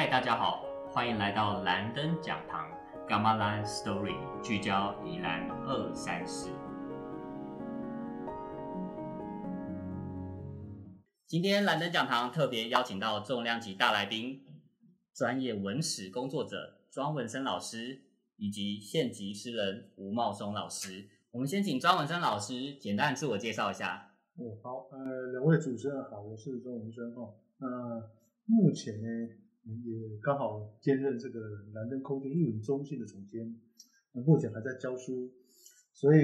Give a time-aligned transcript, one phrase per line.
[0.00, 2.70] 嗨，大家好，欢迎来到蓝灯讲堂
[3.06, 6.48] Gamma Line Story，聚焦宜兰二三事。
[11.26, 14.42] 今天蓝灯讲堂特别邀请到重量级大来宾，
[15.12, 18.00] 专业文史工作者庄文生老师，
[18.38, 21.10] 以及县级诗人吴茂松老师。
[21.30, 24.12] 我们先请庄文生老师简单自我介绍一下。
[24.38, 27.34] 哦，好，呃，两位主持人好，我是庄文生哈。
[27.58, 27.68] 那
[28.46, 29.08] 目前呢，
[29.64, 31.40] 也刚好兼任这个
[31.74, 33.54] 蓝灯空间艺文中心的总监，
[34.12, 35.30] 目前还在教书，
[35.92, 36.20] 所以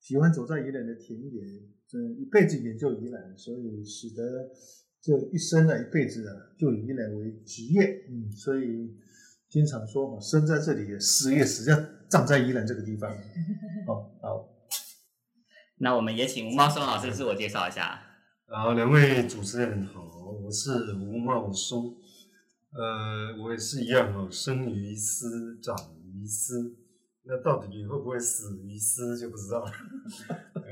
[0.00, 1.42] 喜欢走在宜兰的田野，
[1.88, 4.50] 这，一辈子研究宜兰，所以使得
[5.00, 8.94] 这一生啊，一辈子啊，就以宜兰为职业，嗯，所以
[9.48, 11.74] 经常说嘛，生在这里，死也死在
[12.08, 13.10] 葬在宜兰这个地方。
[13.86, 14.48] 哦，好，
[15.78, 18.00] 那我们也请吴茂松老师自我介绍一下。
[18.46, 20.02] 好，两位主持人好，
[20.42, 21.96] 我是吴茂松，
[22.76, 26.76] 呃，我也是一样哦，生于斯，长于斯，
[27.22, 29.70] 那到底会不会死于斯就不知道了。
[30.56, 30.62] 呃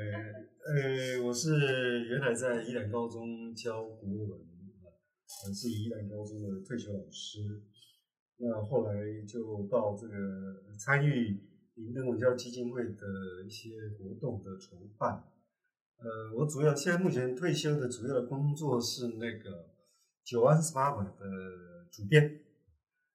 [0.65, 4.41] 呃，我是原来在宜兰高中教国文，
[5.47, 7.39] 呃，是宜兰高中的退休老师，
[8.39, 8.95] 那后来
[9.27, 10.15] 就到这个
[10.79, 11.49] 参与。
[11.75, 15.25] 林登文教基金会的一些活动的筹办，
[15.97, 19.51] 呃，我主要现在目前退休的主要的工作是那个
[20.23, 21.25] 《九安十八馆》的
[21.93, 22.41] 主编，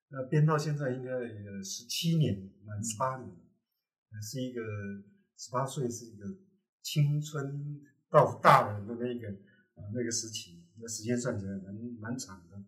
[0.09, 1.11] 那编到现在应该
[1.64, 3.36] 十七年，满十八年，
[4.22, 4.61] 是一个
[5.36, 6.25] 十八岁是一个
[6.81, 9.28] 青春到大人的那个
[9.75, 12.64] 啊那个时期，那时间算起来蛮蛮长的，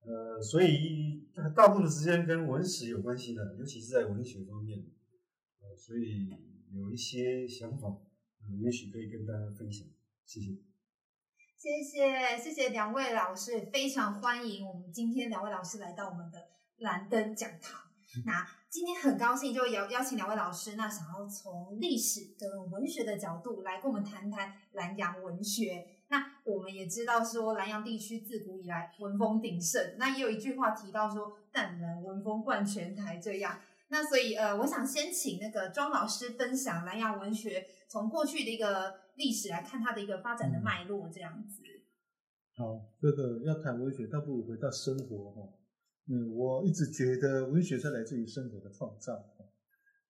[0.00, 4.84] 呃，所以大部分时间跟文史有关系的，尤其是在文学方面。
[5.60, 6.28] 呃所以
[6.72, 9.88] 有一些想法，呃，也许可以跟大家分享。
[10.26, 10.52] 谢谢，
[11.56, 17.80] 谢谢，谢谢两位老师，非常欢迎我们今天两位老师来到我们的蓝灯讲堂。
[18.26, 25.86] 那今天很高兴就邀邀请两位老师，那想要从历史跟文学的角度来跟我们谈谈南洋文学。
[26.08, 33.58] 那我们也知道说，南洋地区自古以来文风鼎盛，那也有一句话提到说，但能文风冠全台这样。
[33.88, 41.62] 那所以呃，我想先请那个庄老师分享南洋文学从过去的一个历史来看它的一个发展的脉络，这样子。
[42.56, 45.52] 好，这个要谈文学，倒不如回到生活哈。
[46.06, 49.24] 嗯，我一直觉得文学是来自于生活的创造。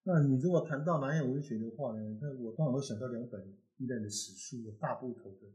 [0.03, 5.47] 那你如果谈到南洋文学的话呢，那我当然会想到两本一代的史书，大部头的，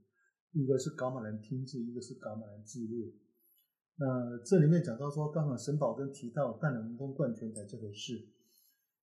[0.53, 3.05] 一个是《噶玛兰听志》，一个是《噶玛兰志略》。
[3.97, 8.27] 那这里面讲到说，刚好沈葆桢提到“淡然文风贯全台”这回事，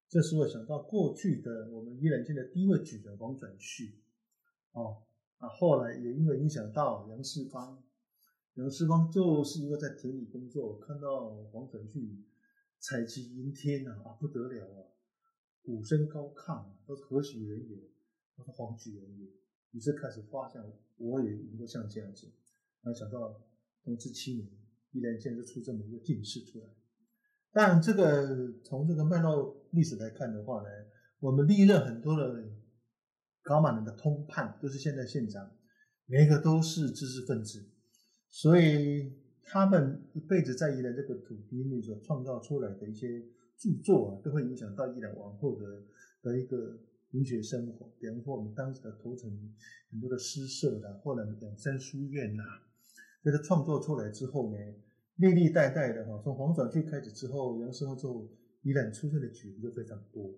[0.08, 4.00] 这使我想到过去的我们宜兰县的第一位举人王转旭，
[4.76, 5.00] 哦，
[5.38, 7.82] 啊，后来也因为影响到杨世芳，
[8.56, 12.22] 杨世芳就是一个在田里工作，看到王转旭
[12.78, 14.92] 采集云天啊，啊不得了啊，
[15.62, 17.76] 鼓声高亢，都是何许人也？
[18.36, 19.26] 都是黄举人也，
[19.72, 20.62] 于是开始发想，
[20.98, 22.31] 我也能够像这样子，
[22.82, 23.41] 没想到
[23.82, 24.47] 同治七年。
[24.92, 26.69] 依然现在出这么一个进士出来，
[27.50, 30.69] 但这个从这个脉络历史来看的话呢，
[31.20, 32.42] 我们历任很多的
[33.46, 35.48] 高马人的通判都是现在县长，
[36.06, 37.64] 每一个都是知识分子，
[38.28, 39.12] 所以
[39.44, 43.22] 他们一辈子在宜兰这个土地里所创造出来的一些
[43.56, 45.64] 著作啊，都会影响到宜兰往后的
[46.22, 46.76] 的一个
[47.12, 47.88] 文学生活。
[48.00, 49.30] 比方说我们当时的头城
[49.92, 52.42] 很多的诗社啦，或者两山书院呐，
[53.22, 54.58] 这个创作出来之后呢。
[55.18, 58.28] 历历代代的哈，从黄转旭开始之后，杨世芳之后，
[58.60, 60.30] 依然出现的举人就非常多。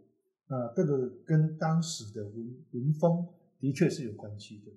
[0.49, 3.27] 啊，这个跟当时的文文风
[3.61, 4.73] 的确是有关系的。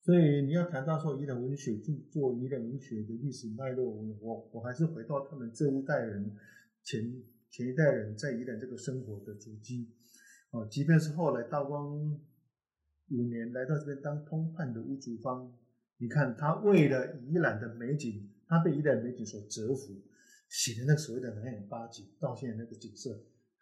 [0.00, 3.84] 所以你要谈到说宜兰文学著作、宜兰文学的历史脉络，
[4.20, 6.34] 我我还是回到他们这一代人
[6.82, 9.90] 前前一代人在宜兰这个生活的足迹。
[10.50, 12.18] 啊，即便是后来道光
[13.10, 15.52] 五年来到这边当通判的吴祖芳，
[15.98, 18.30] 你看他为了伊朗的美景。
[18.48, 20.00] 他被伊朗美景所折服，
[20.48, 23.10] 写的那所谓的南洋八景，到现在那个景色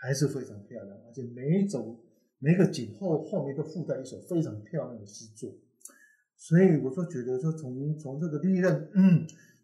[0.05, 1.99] 还是非常漂亮，而且每一种
[2.39, 5.51] 每个景后后面都附带一首非常漂亮的诗作。
[6.37, 8.91] 所以我说觉得说从从这个历任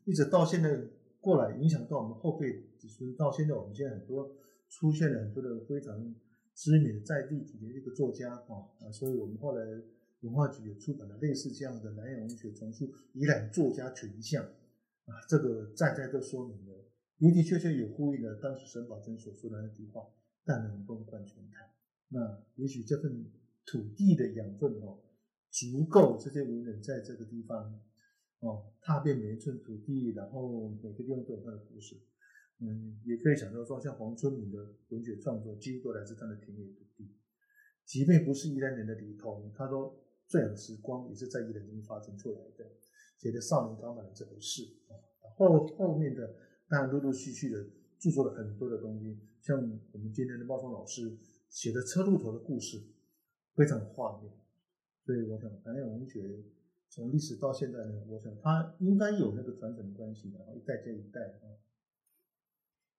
[0.06, 0.80] 一直到现在
[1.20, 4.34] 过来，影响到我们后辈子孙，到现在我们现在很多
[4.70, 6.14] 出现了很多的非常
[6.54, 9.62] 知名的在地的一个作家啊啊，所以我们后来
[10.22, 14.42] 文化局也出版了类似这样的南洋文学丛书，以览作家群像。
[14.42, 16.72] 啊，这个在在都说明了，
[17.18, 20.06] 的的确确有呼应了当时沈葆桢所说的那句话
[20.50, 21.70] ：“但能风贯全台。”
[22.10, 23.24] 那也许这份
[23.64, 24.98] 土地的养分哦，
[25.48, 27.80] 足够这些文人在这个地方
[28.40, 31.96] 哦，踏遍每一寸土地，然后每个地方都有他的故事。
[32.58, 37.14] 嗯，也可以想到说，像黄春明的文学创作，几乎都来自他的田野土地。
[37.84, 39.94] 即便不是宜兰人的李彤，他说
[40.26, 42.68] 《最好的时光》也是在宜兰中发生出来的，
[43.18, 44.98] 写的《少年刚满的这回事啊。
[45.36, 46.34] 后后面的
[46.68, 47.64] 当然陆陆续续的
[48.00, 49.56] 著作了很多的东西，像
[49.92, 51.16] 我们今天的茂松老师
[51.48, 52.78] 写的《车路头的故事》，
[53.54, 54.32] 非常画面。
[55.04, 56.20] 所以我想，南洋文学
[56.88, 61.56] 从历史到现在呢，我想它应该有那个传承的关系，然后一代接一代啊。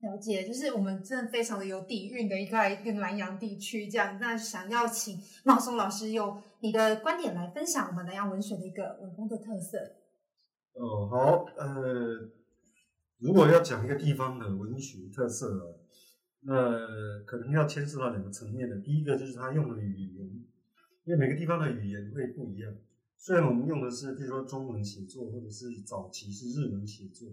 [0.01, 4.17] 了解，就是我们真的非常的有底蕴的一个一个南洋地区，这样。
[4.19, 9.77] 那想要请茂松老师用你的观点来分享我们南洋文学的一个文风的特色。
[10.73, 12.31] 哦，好，呃，
[13.19, 15.80] 如果要讲一个地方的文学特色，
[16.41, 18.77] 那可能要牵涉到两个层面的。
[18.79, 20.27] 第一个就是他用的语言，
[21.05, 22.73] 因为每个地方的语言会不一样。
[23.17, 27.29] 虽然我们用的是，比如说中文写作，或者是早期是日文写作。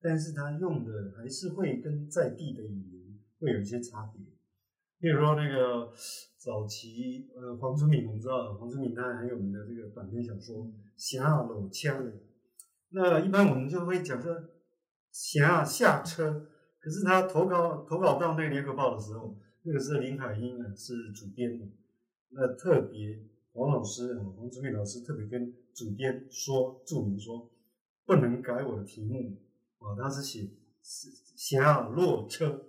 [0.00, 4.22] 但是他用的还是会跟在地的语言会有一些差别，
[5.00, 5.90] 比如说那个
[6.36, 12.04] 早期呃黄春明，我们知道黄春明他很有名的这个短篇小说《下楼枪》，
[12.90, 14.44] 那一般我们就会讲说
[15.10, 16.48] 下下车，
[16.84, 21.64] 可是他投稿投稿到那个联合报的时候，那个是林海音啊是主编的，
[22.32, 23.18] 那特别
[23.54, 27.50] 王老师黄春明老师特别跟主编说注明说
[28.04, 29.38] 不能改我的题目。
[29.78, 30.48] 啊，他是写
[30.82, 32.66] 是下落车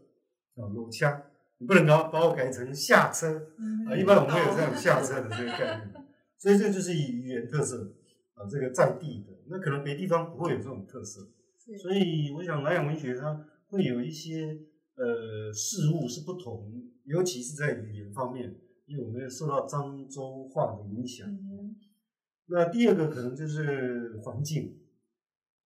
[0.55, 1.21] 啊，落枪，
[1.57, 3.47] 你不能把把我改成下车
[3.87, 3.95] 啊。
[3.95, 6.05] 一般我们会有这样下车的这个概念，
[6.37, 7.93] 所以这就是以语言特色
[8.33, 11.27] 啊，这个在地的，那可能别地方不会有这种特色。
[11.81, 14.59] 所以我想南洋文学它会有一些
[14.95, 21.27] 呃事物是不同，尤其是在语言方面，因为我们受到漳州话的影响。
[22.47, 24.79] 那第二个可能就是环境。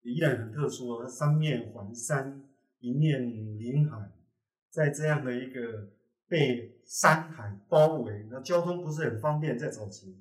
[0.03, 2.49] 依然很特殊三面环山，
[2.79, 3.21] 一面
[3.59, 4.13] 临海，
[4.71, 5.91] 在这样的一个
[6.27, 10.17] 被山海包围，那交通不是很方便，在早期，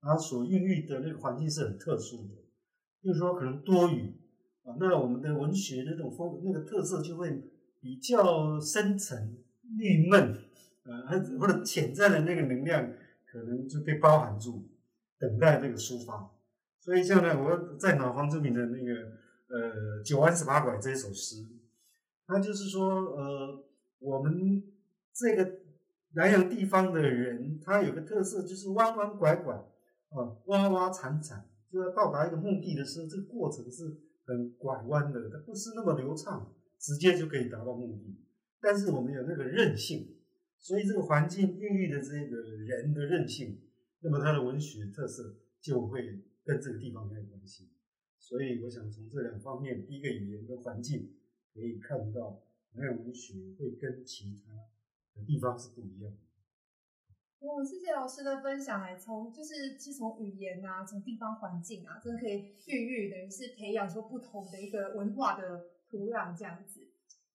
[0.00, 2.34] 它所孕育的那个环境是很特殊的，
[3.02, 4.12] 就是说可能多雨
[4.64, 7.42] 啊，那我们的文学那种风那个特色就会
[7.80, 9.36] 比较深沉、
[9.78, 10.36] 郁闷，
[10.84, 12.92] 呃，或者潜在的那个能量
[13.24, 14.68] 可能就被包含住，
[15.18, 16.30] 等待这个抒发。
[16.80, 19.22] 所以像呢，我在脑方之名的那个。
[19.46, 21.46] 呃，九弯十八拐这一首诗，
[22.26, 23.64] 它就是说，呃，
[24.00, 24.64] 我们
[25.12, 25.58] 这个
[26.14, 38.16] 南阳地方的人，他有个特色，就是弯弯拐拐，啊，洼洼惨惨，就要到达一个目的的时候，这个过程是很拐弯的，它不是那么流畅，直接就可以达到目的。
[38.60, 40.16] 但是我们有那个韧性，
[40.58, 43.60] 所以这个环境孕育的这个人的韧性，
[44.00, 47.68] 那么他的文学特色就会跟这个地方很有关系。
[48.18, 51.10] 所以我想从这两方面，第一个语言跟环境，
[51.52, 52.42] 可以看到
[52.72, 54.52] 南洋文学会跟其他
[55.14, 56.18] 的地方是不一样的。
[57.40, 58.82] 哇，谢谢老师的分享。
[58.82, 66.80] 哎，从就是其实从语言啊，从地方环境啊，真的可以孕育，等于是培养出不同的一个文化的土壤这样子。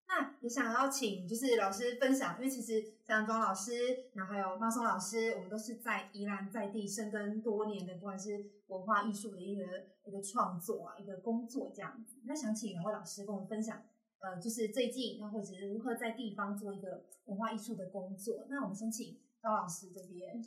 [0.07, 3.72] 那也想要请就是老师分享，因为其实像庄老师，
[4.13, 9.63] 然后还有茂松老师，我们都是在宜兰在地生根多年的，不管是文化艺术的一个
[10.06, 12.18] 一个创作啊，一个工作这样子。
[12.25, 13.80] 那想请两位老师跟我们分享，
[14.22, 18.47] 呃，就是最近那或者是如何在地方做一个文化艺术的工作。
[18.50, 20.44] 那我们先请庄老师这边。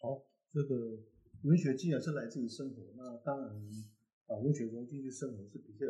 [0.00, 0.98] 好，这个
[1.42, 3.54] 文学既然是来自于生活，那当然
[4.26, 5.86] 把文学融进去生活是比较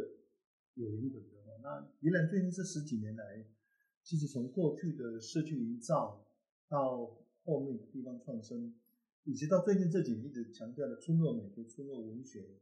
[0.75, 1.41] 有灵魂的。
[1.63, 3.45] 那宜兰最近这十几年来，
[4.03, 6.27] 其实从过去的社区营造，
[6.69, 8.75] 到后面的地方创生，
[9.25, 12.57] 以及到最近这几年一直强调的村落美学、村落文学，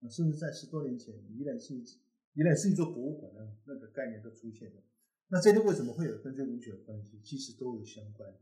[0.00, 4.80] 啊，甚至在十多年前，宜兰是宜兰是一座博物馆的那个概念都出现了。
[5.28, 7.20] 那这些为什么会有跟这文学有关系？
[7.24, 8.32] 其实都有相关，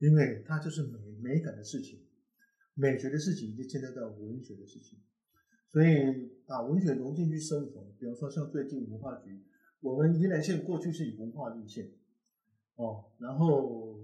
[0.00, 2.00] 因为它就是美美感的事情，
[2.74, 4.98] 美学的事情就牵扯到文学的事情。
[5.68, 9.44] 所以把文学融进去生活，比如说像最近文化局，
[9.78, 11.92] 我们宜兰县过去是以文化立县，
[12.74, 14.00] 哦，然后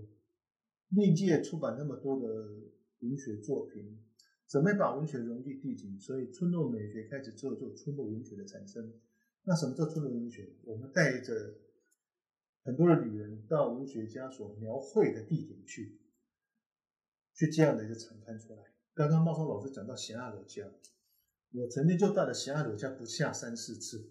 [0.90, 2.28] 历届出版那么多的
[3.00, 3.98] 文学作品，
[4.46, 8.92] 准备把文学融进地景，所以村落美学开始之后，就村落文学的产生。
[9.42, 10.52] 那什么叫村落文学？
[10.62, 11.54] 我们带着
[12.66, 16.00] 很多的旅人到文学家所描绘的地点去，
[17.32, 18.58] 去这样的一个展开出来。
[18.92, 20.64] 刚刚茂松老师讲到咸鸭楼家。
[21.52, 24.10] 我曾经就到了咸鸭楼家不下三四次，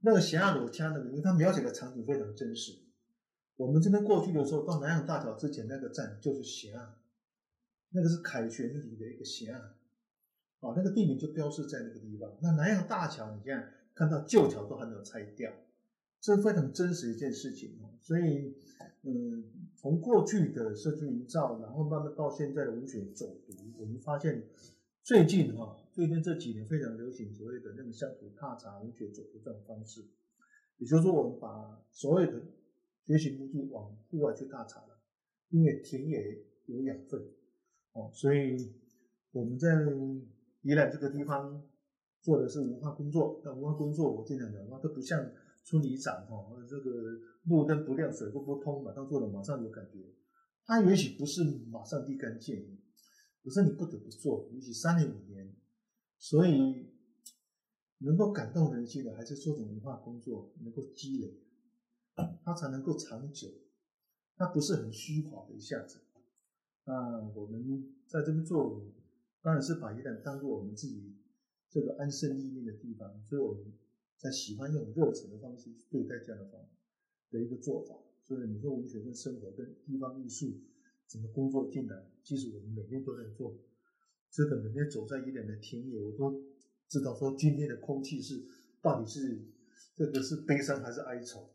[0.00, 2.72] 那个咸鸭楼家呢，因为它描写的场景非常真实。
[3.56, 6.96] 我们这边过去的时候，到南洋大桥之前那个站就是咸鸭，
[7.90, 9.58] 那个是凯旋里的一个咸鸭。
[9.58, 12.34] 啊，那个地名就标示在那个地方。
[12.40, 15.52] 那南洋大桥，你现在看到旧桥都还没有拆掉，
[16.20, 17.90] 这非常真实一件事情哦。
[18.00, 18.54] 所以，
[19.02, 19.44] 嗯，
[19.76, 24.42] 从过去的社区营造，然后慢慢到现在的文学走读，我们发现
[25.02, 30.02] 最近哈，最近这几年非常流行所谓的那个乡土踏查文学走读这种方式，
[30.78, 32.40] 也就是说，我们把所有的
[33.06, 34.98] 学习目的往户外去踏查了，
[35.50, 37.20] 因为田野有养分
[37.92, 38.72] 哦，所以
[39.32, 39.68] 我们在。
[40.62, 41.62] 宜兰这个地方
[42.20, 45.24] 做的是文化工作，那文化工作我经常讲话都不像
[45.68, 46.90] 村里长哈，这个
[47.44, 49.98] 路灯不亮、水不不通，马上做了马上有感觉。
[50.64, 52.78] 它也许不是马上立竿见影，
[53.44, 55.54] 可是你不得不做，也许三年五年。
[56.16, 56.86] 所以
[57.98, 61.38] 能够感动人心的，还是做种文化工作，能够积累，
[62.42, 63.48] 它才能够长久。
[64.36, 66.00] 它不是很虚华的一下子。
[66.84, 68.82] 那我们在这边做。
[69.40, 71.16] 当然是把宜兰当做我们自己
[71.70, 73.72] 这个安身立命的地方，所以我们
[74.18, 76.60] 在喜欢用热忱的方式去对待这样的方
[77.30, 77.94] 的一个做法。
[78.22, 80.60] 所以你说文学跟生活跟地方艺术
[81.06, 83.56] 怎么工作进来，其实我们每天都在做。
[84.30, 86.42] 这个每天走在宜兰的田野，我都
[86.88, 88.44] 知道说今天的空气是
[88.82, 89.40] 到底是
[89.94, 91.48] 这个是悲伤还是哀愁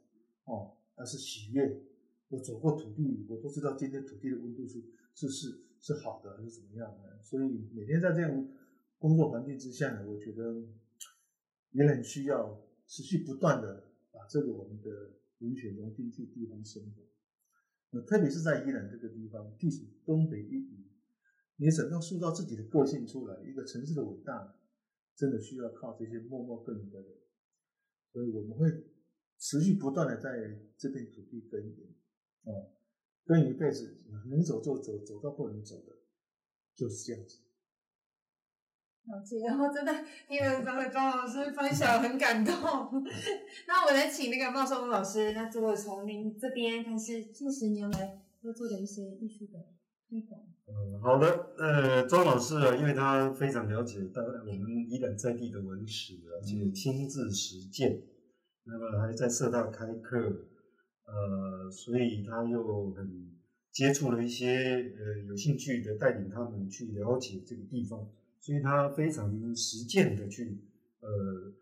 [0.46, 1.84] 哦，还是喜悦。
[2.30, 4.82] 我走过土地，我都知道今天土地的温度是
[5.14, 5.60] 是是。
[5.86, 7.22] 是好的还是怎么样的？
[7.22, 8.48] 所以每天在这样
[8.98, 10.64] 工作环境之下呢，我觉得
[11.74, 17.04] 也很需要持续不断的把这个我们的文学融进去地方生活。
[17.92, 20.88] 那特别是在宜兰这个地方，地处东北一隅，
[21.58, 23.40] 你怎样塑造自己的个性出来？
[23.44, 24.56] 一个城市的伟大，
[25.16, 27.10] 真的需要靠这些默默耕耘的人。
[28.12, 28.68] 所以我们会
[29.38, 31.88] 持续不断的在这片土地耕耘，
[32.46, 32.74] 啊。
[33.26, 35.96] 耕耘一辈子能走就走，走到不能走的，
[36.76, 37.38] 就是这样子。
[39.06, 39.94] 了解， 然后真的
[40.28, 42.54] 听了刚才庄老师分享，很感动。
[43.68, 49.60] 那我来请那个茂松老师，那如果从您这边开始近十年来都做的一些艺术的
[50.10, 50.42] 推广。
[50.66, 51.50] 嗯，好的。
[51.58, 58.02] 呃，庄老师啊，因为他非常了解当然我们宜兰在地的文史，而且亲自实践，
[58.64, 60.48] 那么还在社大开课。
[61.06, 63.30] 呃，所以他又很
[63.74, 68.08] 接触了一些呃有兴趣的，带领他们去了解这个地方，
[68.44, 70.60] 所以他非常实践的去
[71.00, 71.54] 呃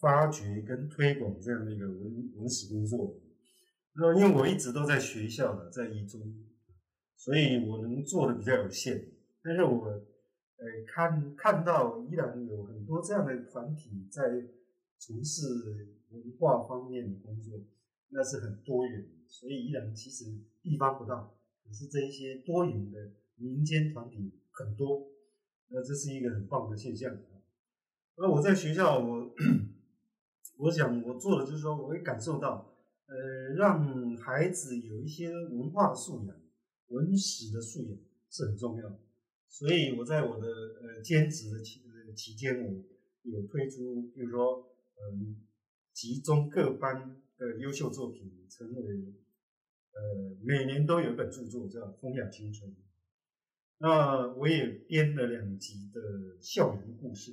[0.00, 3.20] 发掘跟推广这样的一个文文史工作。
[3.94, 6.18] 那因为我一直都在学校的，在一中，
[7.18, 9.12] 所以我能做的比较有限。
[9.42, 14.22] 但是我呃看看到依然有很多这样的团体在
[14.98, 15.42] 从事
[16.08, 17.60] 文化方面的工作。
[18.14, 20.24] 那是很多元，所以依然其实
[20.62, 21.30] 地方不大，
[21.64, 25.08] 可是这一些多元的民间团体很多，
[25.72, 27.16] 那这是一个很棒的现象。
[28.16, 29.34] 那我在学校，我
[30.58, 32.76] 我想我做的就是说，我会感受到，
[33.06, 36.36] 呃，让孩子有一些文化素养、
[36.88, 37.98] 文史的素养
[38.30, 38.98] 是很重要。
[39.48, 41.82] 所以我在我的呃兼职的期
[42.14, 42.82] 期间，我
[43.22, 45.40] 有推出，比如说，嗯，
[45.92, 47.18] 集中各班。
[47.38, 48.94] 的优秀作品成为，
[49.90, 52.70] 呃，每年都有一本著作叫《风雅青春》。
[53.82, 56.00] 那我也编了两集的
[56.40, 57.32] 校园故事，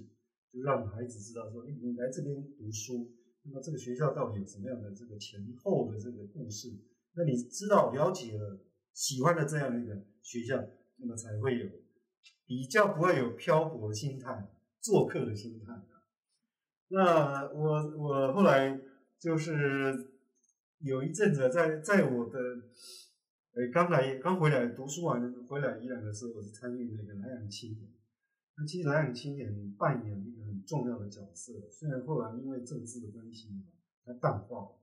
[0.52, 3.12] 就让孩子知道说，哎，你来这边读书，
[3.44, 6.70] 那么这个学校到底有什么样的这个前后的这个故事？
[7.14, 8.60] 那你知道了解了，
[8.94, 10.60] 喜欢的这样的一个学校，
[10.98, 11.70] 那么才会有
[12.48, 14.50] 比较不会有漂泊的心态、
[14.82, 15.74] 做客的心态。
[16.88, 18.82] 那我我后来。
[19.20, 20.14] 就是
[20.80, 22.40] 有一阵子， 在在我的，
[23.54, 27.90] 哎，刚来刚回来读书完回来宜兰的时候，我是参与那个南洋青年。
[28.56, 33.50] 那其实南洋青年扮演一个很重要的角色，虽然后来因为政治的关系
[34.06, 34.80] 它淡化了，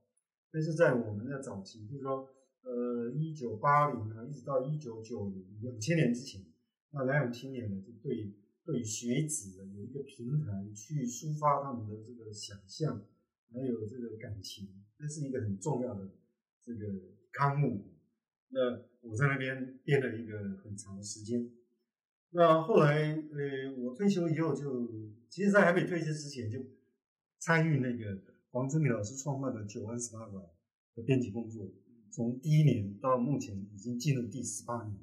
[0.50, 2.28] 但是在我们的早期，就是说
[2.62, 6.44] 呃一九八零啊，一直到一九九零两千年之前，
[6.90, 13.00] 那南洋青年呢就对对学子有一个平台去抒发他们的这个想象。
[13.54, 14.68] 还有这个感情，
[14.98, 16.10] 这是一个很重要的
[16.64, 16.84] 这个
[17.30, 17.80] 刊物。
[18.48, 18.60] 那
[19.02, 21.50] 我在那边编了一个很长的时间。
[22.30, 24.88] 那后来，呃，我退休以后就，
[25.28, 26.58] 其实，在还没退休之前就
[27.38, 30.44] 参与那个黄志明老师创办的九安十八馆
[30.94, 31.70] 的编辑工作，
[32.10, 34.98] 从第一年到目前已经进入第十八年。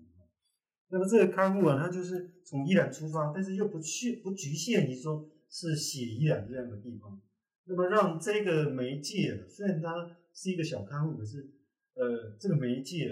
[0.90, 7.20] 那么这个刊物啊，它就是从宜兰出发，但是又不去不局限于说是写宜兰这样的地方。
[7.66, 11.50] 那么让这个媒介，虽然它是一个小刊物，可是，
[11.96, 13.10] 呃，这个媒介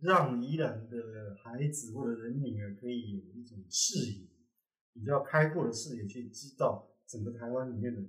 [0.00, 4.26] 让宜兰的孩子或者人民啊，可以有一种视野，
[4.92, 8.00] 比较开阔的视野去知道整个台湾里面的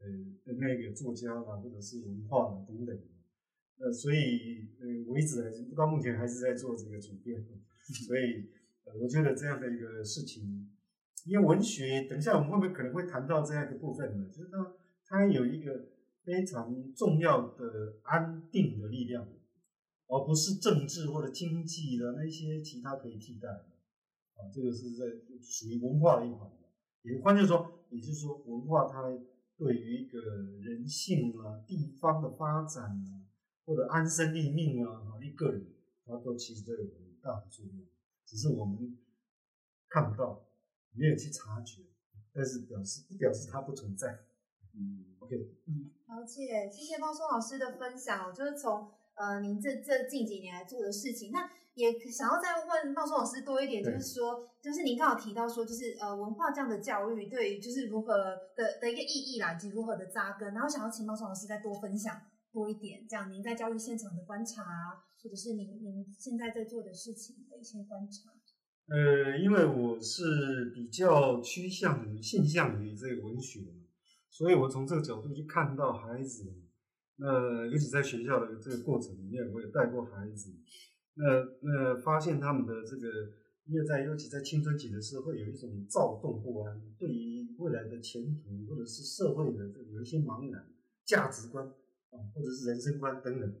[0.00, 0.06] 呃
[0.44, 2.98] 的那个作家啊，或者是文化啊等等。
[3.80, 7.40] 呃，所以呃，我一直还是到目前还是在做这个主编，
[8.06, 8.50] 所以
[8.84, 10.68] 呃，我觉得这样的一个事情，
[11.26, 14.28] 因为文学，等一下我们会不会可能会谈到这样一个部分呢？
[14.30, 14.74] 就是它
[15.06, 15.86] 它有一个
[16.24, 19.28] 非常重要的安定的力量，
[20.08, 23.64] 而不是政治或者经济的那些其他可以替代的。
[24.34, 25.04] 啊，这个是在
[25.40, 26.50] 属于文化的一环。
[27.02, 29.02] 也换句话说，也就是说，文化它
[29.56, 33.24] 对于一个人性啊、地方的发展啊。
[33.64, 35.62] 或者安身立命啊，啊，一个人，
[36.06, 37.84] 它都其实都有很大的作用，
[38.24, 38.96] 只是我们
[39.90, 40.48] 看不到，
[40.92, 41.82] 没有去察觉，
[42.32, 44.24] 但是表示不表示它不存在。
[44.72, 45.36] 嗯，OK，
[45.66, 58.16] 嗯，了解，谢谢茂松老师的分享，就是从呃您这这近几年来做的事情，那也想要再问茂松老师多一点，就是说，就是您刚好提到说，就是呃文化这样的教育对于就是如何
[58.56, 62.20] 的的一个意义啦，以及如何的扎根，然后想要请茂松老师再多分享。
[62.50, 64.64] 多一点，这样您在教育现场的观察，
[65.22, 68.32] 或者是您您现在在做的事情的一些观察。
[68.88, 73.84] 呃，因为我是比较趋向于倾向于这个文学嘛，
[74.30, 76.54] 所以我从这个角度去看到孩子。
[77.18, 80.52] 那尤其在学校的这个过程里面，我也带过孩子。
[81.14, 81.24] 那
[81.60, 83.08] 那发现他们的这个，
[83.66, 90.66] 因为在尤其在青春期的时候，会有一种躁动不安，对于未来的前途或者是社会的这个有一些茫然，
[91.04, 91.70] 价值观。
[92.10, 93.54] 啊，或者是人生观等等。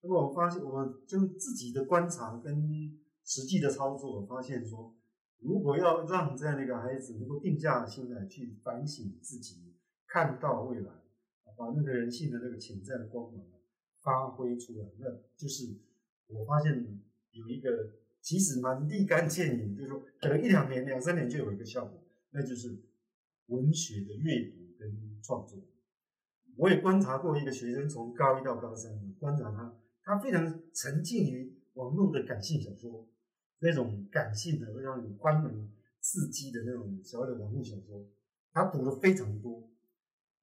[0.00, 4.96] 那么我发现，我就自己的观察跟实际的操作，发现说，
[5.40, 9.74] 如果要让这样的一个孩子能够定下心来去反省自己，
[10.08, 10.90] 看到未来，
[11.56, 13.44] 把那个人性的那个潜在的光芒
[14.00, 15.74] 发挥出来，那就是
[16.26, 17.90] 我发现有一个
[18.20, 22.78] 其实蛮立竿见影，就是说可能一两年、两三年就有一个效果，那就是
[23.46, 25.58] 文学的阅读跟创作。
[26.56, 33.08] 我也观察过一个学生，从高一到高三，观察他，他非常沉浸于网络的感性小说，
[33.60, 38.06] 那种感性的、会让你关门刺激的那种所谓的网络小说，
[38.52, 39.70] 他读的非常多。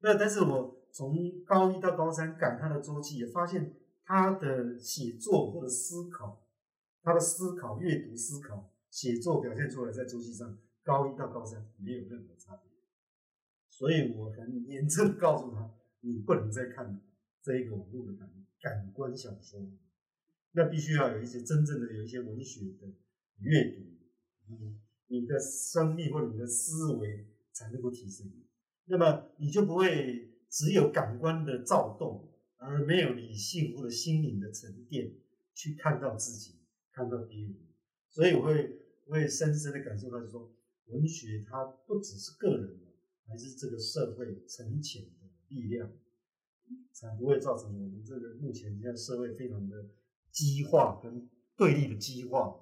[0.02, 3.74] 那但是我从高一到高三赶他的周期，也发现
[4.04, 6.46] 他的写作或者思考，
[7.02, 12.72] 他的思考、阅读、思考、写作表现出来在周期上，高一到高三没有任何差别。
[13.70, 15.72] 所以我很严正告诉他。
[16.02, 17.02] 你不能再看
[17.42, 19.60] 这一个网络的感感官小说，
[20.54, 22.88] 那必须要有一些真正的有一些文学的
[23.42, 23.82] 阅读，
[24.48, 28.32] 你，你的生命或者你的思维才能够提升。
[28.86, 35.14] 那么你就不会只有感官的躁动，而没有理性或者心灵的沉淀
[35.54, 36.56] 去看到自己，
[36.92, 37.56] 看到别人。
[38.10, 40.52] 所以我会我会深深的感受到，就说
[40.88, 42.86] 文学它不只是个人的，
[43.28, 45.30] 还是这个社会沉潜的。
[45.50, 45.92] 力量
[46.94, 49.84] 才不会造成我们这个目前现在社会非常的
[50.32, 52.56] 激化跟对立的激化，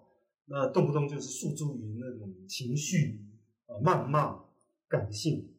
[0.46, 3.26] 那动不动就是诉诸于那种情绪
[3.66, 4.42] 呃、谩骂、
[4.88, 5.54] 感性。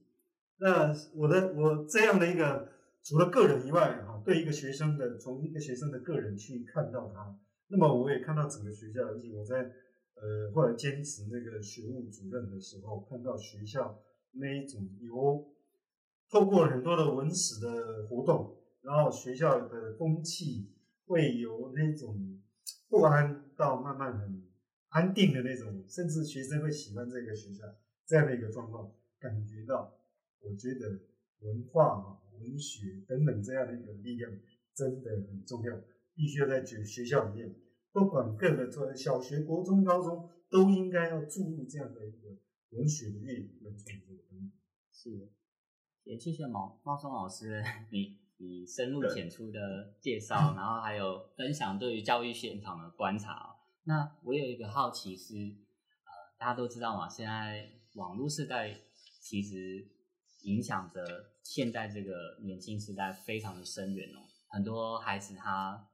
[0.61, 2.68] 那我的我这样的一个
[3.03, 9.62] 除了个人以外啊，对一个学生的从一个学生的个人去看到他，那么我也看到整个学校，而且我在
[10.14, 15.47] 呃后来兼职那个学务主任的时候，看到学校那一种由
[16.29, 20.73] 透过很多的文史的活动，然后学校的风气
[21.07, 22.40] 会由那种
[22.88, 24.42] 不安到慢慢很
[24.88, 27.64] 安定的那种，甚至学生会喜欢这个学校
[28.07, 29.94] 这样的一个状况，感觉到，
[30.40, 31.01] 我觉得
[31.40, 34.31] 文化、文学等等这样的一个力量
[34.74, 35.77] 真的很重要，
[36.14, 37.55] 必须要在学学校里面，
[37.92, 42.29] 不管各个从小学、国中、高中，都应该要注入这样的一个
[42.70, 44.53] 文学的阅读跟创作等
[44.92, 45.31] 是。
[46.05, 53.57] 也谢谢毛茂松老师，你你深入浅出的介绍， 然后还有分享对于教育现场的观察。
[53.85, 58.81] 那我有一个好奇是，呃，大家都知道嘛，现在网络时代
[59.20, 59.87] 其实
[60.42, 64.27] 影响着现在这个年轻时代非常的深远哦。
[64.48, 65.88] 很多孩子他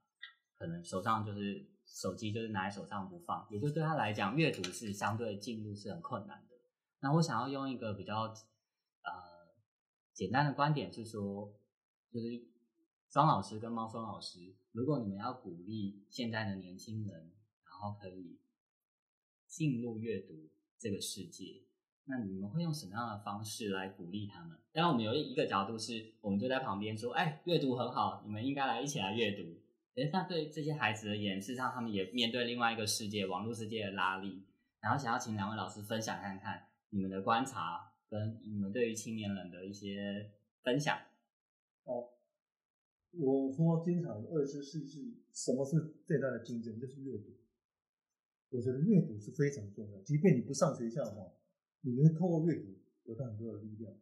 [0.57, 6.57] 可能手上就是手机，就是拿在手上不放，也就对他来讲，阅读是相对进入是很困难的。
[7.01, 8.23] 那我想要用一个比较
[9.03, 9.35] 呃。
[10.15, 11.53] 简单的观点是说，
[12.13, 12.47] 就是
[13.11, 17.33] 张老师跟猫松老师，如果你们要鼓励现在的年轻人，
[17.65, 18.39] 然后可以
[19.49, 21.65] 进入阅读这个世界，
[22.07, 24.59] 那你们会用什么样的方式来鼓励他们？
[24.73, 29.43] 当然，我们有一个角度是，我们就在旁边说，哎，阅读很好，你们应该来一起来阅读。
[29.97, 34.45] 哎，那对这些孩子而言，事实上他们也面对另外一个世界——网络世界的拉力。
[34.81, 36.69] 然后想要请两位老师分享看看。
[36.91, 40.31] 你们的观察跟你们对于青年人的一些
[40.63, 40.97] 分享。
[41.83, 42.11] 哦
[43.11, 47.31] 我说经常二十世纪什么是最大的竞争，就是阅读。
[48.51, 51.33] 我觉得阅读是非常重要，即便你不上学校哈，
[51.85, 53.93] 你能透过阅读得到很多的力量。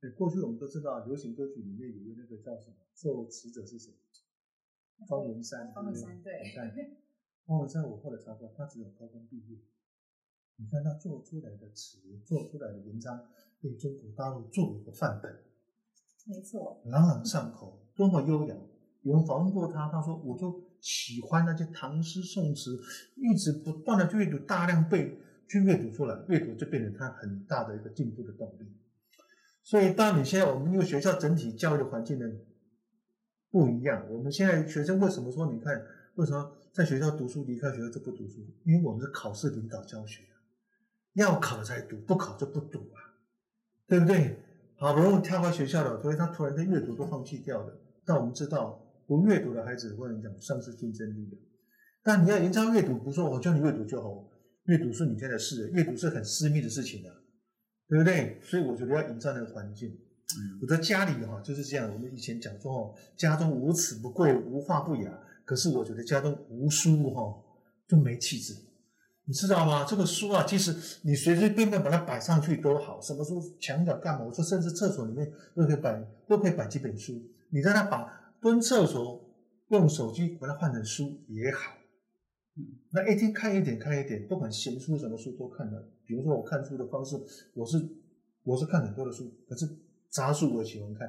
[0.00, 3.94] 对，过去我们都知道流行歌曲里面有一个那个叫什么作词者是谁？
[5.08, 5.72] 方文山。
[5.72, 6.32] 方文山对
[7.46, 9.58] 方文山，我后来查过，他只有高中毕业。
[10.56, 13.28] 你看他做出来的词，做出来的文章，
[13.60, 15.32] 被中国大陆作为一个范本。
[16.26, 18.56] 没错，朗朗上口，多么优雅！
[19.02, 22.80] 有人访问过他，他说：“我就喜欢那些唐诗宋词，
[23.14, 25.16] 一直不断的去阅读，大量背，
[25.48, 28.76] 去阅读出来，阅读就变成他很大的一个进步的动力。”
[29.64, 32.26] 所以，当你现在我们因为学校整体教育的环境呢
[33.50, 35.82] 不一样，我们现在学生为什么说你看
[36.14, 38.40] 为什么在学校读书，离开学校就不读书？
[38.64, 40.22] 因为我们是考试领导教学，
[41.14, 42.98] 要考才读，不考就不读啊，
[43.88, 44.38] 对不对？
[44.78, 47.76] 好不容易跳到学校了，所以他突然间阅读都放弃掉了。
[48.04, 51.36] 但我们知道，不阅读的孩子，我跟你讲，丧失竞争力的。
[52.02, 54.28] 但你要营造阅读，不是说我教你阅读就好，
[54.66, 57.10] 阅读是你家的事，阅读是很私密的事情的、
[57.88, 58.40] 对不对？
[58.42, 59.90] 所以我觉得要营造那个环境。
[59.90, 65.20] 嗯我在家里哈就是这样，我们以前讲说哦，家中无耻不贵，无话不雅。
[65.44, 67.32] 可是我觉得家中无书哈
[67.88, 68.54] 就没气质。
[69.28, 69.86] 你知道吗？
[69.88, 74.24] 这个书啊，其实你随随便便把它摆上去都好，什么书墙角干嘛？
[74.24, 77.12] 我说甚至厕所里面都可以摆，都可以摆几本书。
[77.50, 79.24] 你让他把蹲厕所
[79.68, 81.75] 用手机把它换成书也好。
[82.96, 85.86] 那一天看一点看一点，不管闲书什么书都看了。
[86.06, 87.14] 比如说我看书的方式，
[87.52, 87.76] 我是
[88.42, 89.68] 我是看很多的书，可是
[90.08, 91.06] 杂书我喜欢看，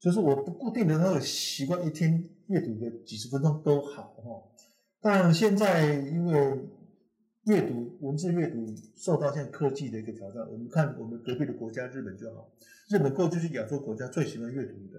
[0.00, 4.42] 就是我不固定的那个习惯，一天阅读个几十分钟都好哈。
[5.02, 6.58] 但现在因为
[7.44, 8.64] 阅读文字阅读
[8.96, 12.50] 受到现在科技的一个挑战，我们看我们隔壁的国家日本就好，
[12.88, 14.98] 日本过去是亚洲国家最喜欢阅读的。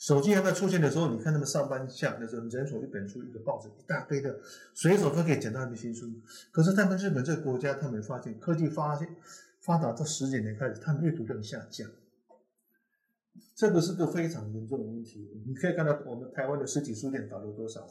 [0.00, 4.40] 手机还没有出现的时候，你看他们上班下的时候，人手一本书、一个报纸，一大堆的，
[4.72, 6.10] 随手都可以捡到一本新书。
[6.50, 9.14] 可是他们日本这个国家，他们发现科技发现
[9.60, 11.86] 发达这十几年开始，他们阅读量下降，
[13.54, 15.28] 这个是个非常严重的问题。
[15.46, 17.86] 你可以看到我们台湾的实体书店倒了多少，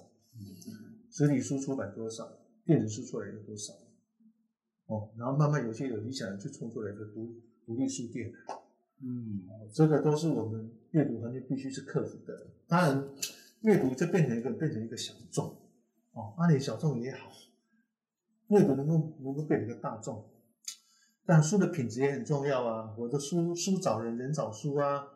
[1.12, 2.28] 实体书出版多少，
[2.66, 3.72] 电子书出来有多少，
[4.88, 7.36] 哦，然后慢慢有些有理想人去冲出来一个独
[7.68, 8.34] 独立书店。
[9.02, 12.48] 嗯这个都是我们阅读环境必须是克服的。
[12.68, 13.10] 当然，
[13.62, 15.46] 阅读就变成一个变成一个小众，
[16.14, 17.32] 哦，阿里小众也好，
[18.48, 20.26] 阅读能够能够变成一个大众，
[21.26, 22.94] 但书的品质也很重要啊。
[22.98, 25.08] 我的书书找人，人找书啊，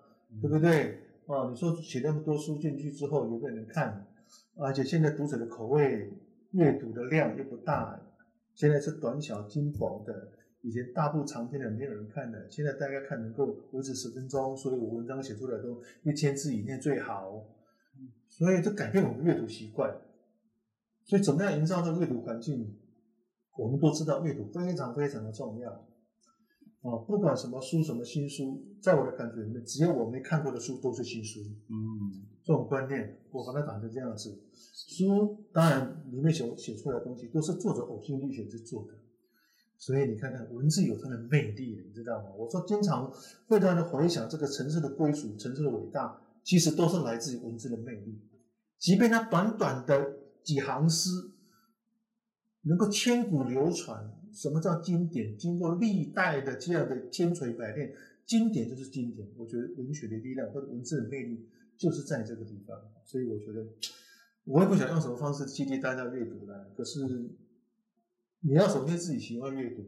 [0.42, 1.00] 对不对？
[1.26, 4.08] 哦，你说写那么多书进去之后，有没有人看？
[4.56, 6.12] 而且现在读者的口味、
[6.52, 8.00] 阅读的量又不大，
[8.54, 10.32] 现在是短小精薄的。
[10.64, 17.46] 以前大部长篇的没有人看的，现在大概看能够维持十分钟，所以我文章写出来都一千字以内最好。
[18.30, 19.94] 所以这改变我们阅读习惯。
[21.04, 22.76] 所以怎么样营造这个阅读环境？
[23.58, 25.70] 我们都知道阅读非常非常的重要。
[26.82, 31.42] 哦，不管什么书，什么新书，在我的感觉里面，只要我没看过的书都是新书。
[31.70, 34.38] 嗯这种观念，我把它打成这样子。
[34.54, 38.94] 书当然里面写写出来的东西都是作者呕心沥血去做的。
[39.86, 42.30] 所以你看看文字有它的魅力，你知道吗？
[42.38, 43.12] 我说经常
[43.48, 48.18] 会让人回想这个城市的归属、城市的伟大，其实都是来自于文字的魅力。
[48.80, 51.10] 即便它短短的几行诗，
[52.62, 54.10] 能够千古流传。
[54.32, 55.38] 什么叫经典？
[55.38, 57.94] 经过历代的这样的千锤百炼，
[58.26, 59.28] 经典就是经典。
[59.38, 61.46] 我觉得文学的力量或者文字的魅力
[61.78, 62.76] 就是在这个地方。
[63.04, 63.68] 所以我觉得，
[64.46, 66.56] 我也不想用什么方式激励大家阅读啦。
[66.74, 67.02] 可是
[68.46, 69.82] 你要首先自己喜欢阅读，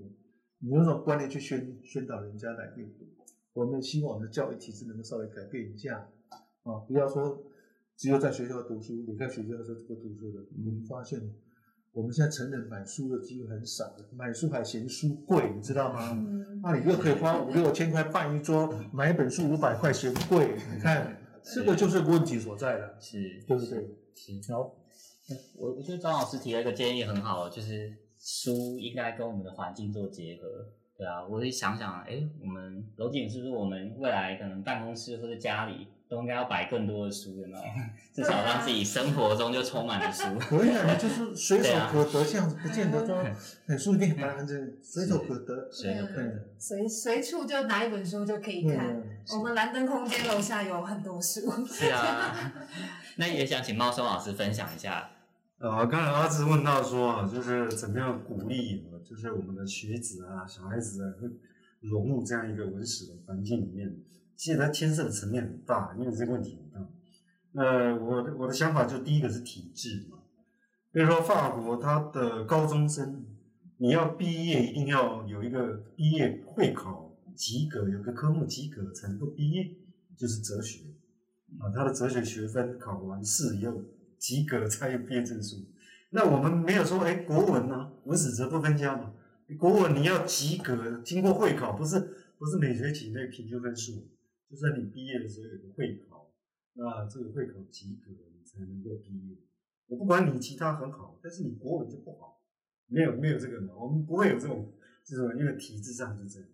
[0.60, 3.06] 你用这种观念去宣宣导人家来阅读。
[3.52, 6.10] 我们希望我们的教育体制能够稍微改变一下
[6.64, 7.44] 啊，不要说
[7.98, 10.46] 只有在学校读书，离开学校的时候就不读书了。
[10.58, 11.20] 我们发现
[11.92, 16.12] 我们现在成人买书的机会很少了，买书还嫌书贵，你知道吗？
[16.14, 23.86] 嗯，那你又可以花五六千块办一桌，买一本书五百块嫌贵，你看这个就是问题所在了，是，对不对？
[24.16, 24.54] 是。
[24.54, 24.74] 好，
[25.58, 30.48] 我我觉得张老师提了一个建议很好，就是书应该跟我们的环境做结合。
[30.98, 37.64] 对啊，我会想想，哎，我们楼顶是不是我们未来可能办公室或者家里都应该要摆更多的书，有没有？
[38.16, 40.24] 至少让自己生活中就充满了书。
[40.40, 43.22] 可以啊，你就是随手可得这样子，不见得说
[43.68, 45.70] 很书店摆在这里随手可得。
[45.70, 46.24] 随手可以。
[46.32, 48.78] 嗯，随随处就拿一本书就可以看。
[48.96, 51.42] 嗯我们蓝灯空间楼下有很多书。
[51.66, 52.54] 是啊，
[53.18, 55.10] 那也想请茂松老师分享一下，
[55.58, 61.14] 呃，刚才阿志问到说啊，就是怎么样鼓励，就是我们的学子啊、小孩子啊，
[61.80, 63.96] 融入这样一个文史的环境里面。
[64.36, 66.90] 其实它牵涉的层面很大，因为这个问题很大。
[67.54, 70.18] 呃，我的我的想法就第一个是体制嘛，
[70.92, 73.26] 比如说法国，它的高中生
[73.78, 79.74] 你要毕业一定要有一个毕业会考及格，有个科目及格才能够毕业，
[80.18, 80.82] 就是哲学
[81.60, 83.82] 啊，他的哲学学分考完试以后
[84.18, 85.58] 及格才有毕业证书。
[86.12, 89.14] 那我们没有说哎，国文呢，文史哲不分家嘛，
[89.60, 92.00] 国文你要及格，经过会考，不是
[92.38, 94.08] 不是每学期那个平均分数。
[94.50, 96.32] 就算你毕业的时候有个会考，
[96.74, 99.38] 那这个会考及格，你才能够毕业。
[99.88, 102.42] 我不管你其他很好，但是你国文就不好，
[102.88, 104.74] 没有没有这个嘛，我们不会有这种
[105.04, 106.50] 这种，因为体制上就这样。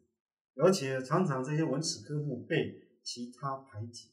[0.55, 4.09] 而且常常这些文史科目被其他排挤，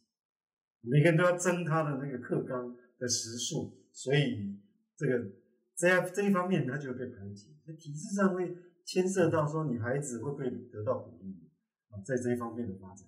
[0.82, 4.58] 每个人都要争他的那个课纲的时数，所以
[4.96, 5.30] 这个
[5.76, 7.56] 这样这一方面他就会被排挤。
[7.64, 11.48] 那体制上会牵涉到说你孩子会不会得到鼓励
[11.88, 13.06] 啊，在这一方面的发展。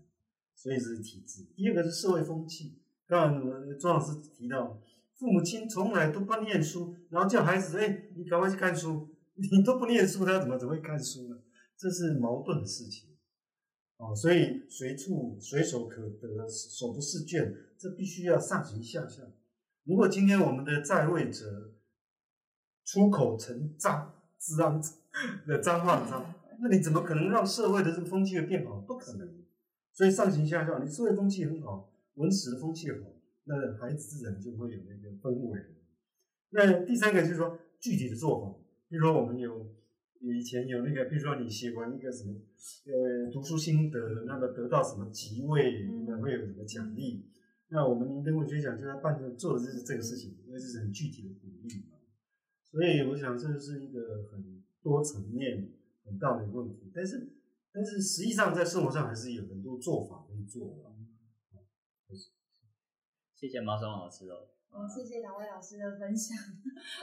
[0.55, 1.47] 所以这是体制。
[1.57, 2.83] 第二个是社会风气。
[3.07, 4.79] 刚刚庄老师提到，
[5.17, 9.09] 父母亲从来都不念书，然后叫孩子，哎，你赶快去看书。
[9.41, 11.41] 你都不念书，他怎么只会看书呢？
[11.79, 13.09] 这是矛盾的事情。
[13.97, 19.23] 哦，所以随处随手可得，手不释卷，这必须要上行下效。
[19.85, 21.73] 如果今天我们的在位者
[22.85, 24.83] 出口成脏、脏
[25.47, 28.81] 的脏话脏，那你怎么可能让社会的这个风气会变好？
[28.81, 29.41] 不可能。
[29.93, 32.99] 所以上行下效，你社会风气很好，文史的风气好，
[33.45, 35.61] 那孩子自然就会有那个氛围。
[36.51, 38.55] 那第三个就是说具体的做法，
[38.89, 39.67] 比如说我们有
[40.21, 42.35] 以前有那个，比如说你写完一个什么
[42.87, 47.27] 呃读书心得，那么得到什么级位，那会有什么奖励。
[47.71, 51.99] 那我们林登文学奖就在办的做的就是这个事情，因为这是很具体的鼓励嘛。
[52.63, 55.73] 所以我想这是一个很多层面
[56.05, 57.35] 很大的问题，但是。
[57.73, 60.93] 但是实际上，在生活上还是有很多做法可以做的。
[63.33, 64.49] 谢谢毛松老师哦。
[64.73, 66.37] 哦，谢谢两位老师的分享。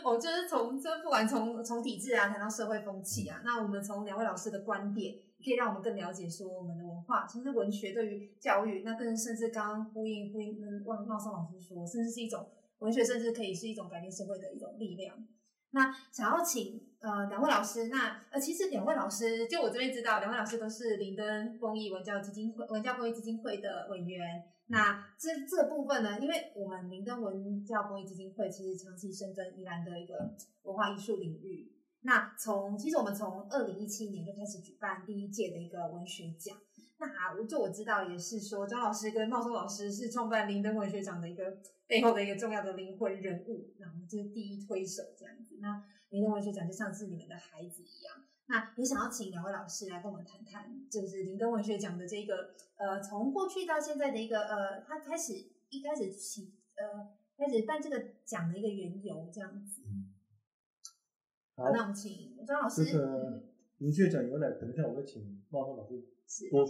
[0.03, 12.47] 我 就是从这不管从从体制啊，谈到社会风气啊，那我们从两位老师的观点，可以让我们更了解说我们的文化，其实文学对于教育，那更甚至刚刚呼应呼应跟汪茂松老师说，甚至是一种
[12.79, 15.27] 文学，甚至可以是一种改变社会的一种力量。
[15.71, 24.45] 那想要请呃两位老师，那呃其实两位老师就我这边知道，两位老师都是林登公益文教基金会文教公益基金会的委员。
[24.69, 31.71] 那这这部分呢，因为我们明灯文教公益基金会其实长期深耕宜兰的一个文化艺术领域。
[32.01, 36.57] 那从其实我们从二零一七年就开始举办第一届的一个文学奖。
[36.99, 45.57] 那我就我知道也是说，张老师跟茂松老师是创办林登文学奖的一个背后的一个重要的灵魂人物，然后就是第一推手这样子。
[45.61, 48.15] 那林登文学奖就像是你们的孩子一样。
[48.47, 55.33] 那也想要请两位老师来跟我们谈谈，就是林根文学奖的这个呃，从过去到现在的一个呃，他开始
[55.69, 59.81] 一开始起呃开始办这个奖的一个缘由这样子。
[61.55, 62.85] 好，那我们请张老师。
[62.85, 63.43] 这个
[63.79, 66.01] 文学奖由来，等一下我会请茂松老师
[66.49, 66.65] 多。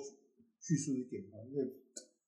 [0.60, 1.72] 叙述一点啊，因为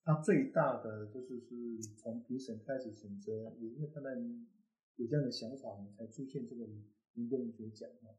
[0.04, 4.46] 他最大的就是是从评审开始选择，也因为他们
[4.94, 6.64] 有这样的想法，才出现这个
[7.14, 8.14] 林根文学奖啊。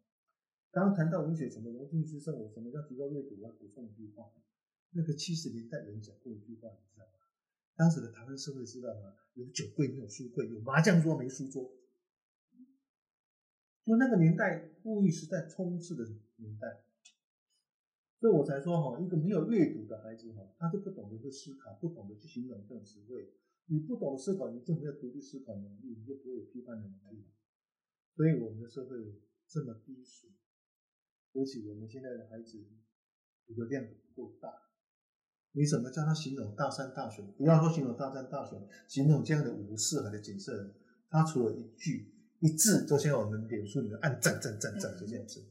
[0.71, 3.51] 刚谈到文学什么荣幸之胜，我什么叫提高阅读啊？
[3.59, 4.31] 补充一句话，
[4.91, 7.11] 那个七十年代人讲过一句话，你知道吗？
[7.75, 9.13] 当时的台湾社会知道吗？
[9.33, 11.73] 有酒柜没有书柜，有麻将桌没书桌，
[13.85, 16.05] 就那个年代物欲时代充斥的
[16.37, 16.83] 年代。
[18.21, 23.33] 所以我才说哈，一个没有阅读的孩子哈，他就不懂得去思考，不懂得去形容这种词汇。
[23.65, 27.25] 你不懂得思考，你就没有独立思考能力，你就不会有批判的能力。
[28.15, 30.27] 所以我们的社会这么低俗，
[31.33, 32.63] 尤其我们现在的孩子
[33.47, 34.49] 读的量不够大，
[35.53, 37.23] 你怎么叫他形容大山大水？
[37.37, 40.73] 不要说形容大山大水，形容这样的五湖四海的景色，
[41.09, 45.43] 他除了一句一字，就像我们脸书里面按赞赞赞赞就这样子，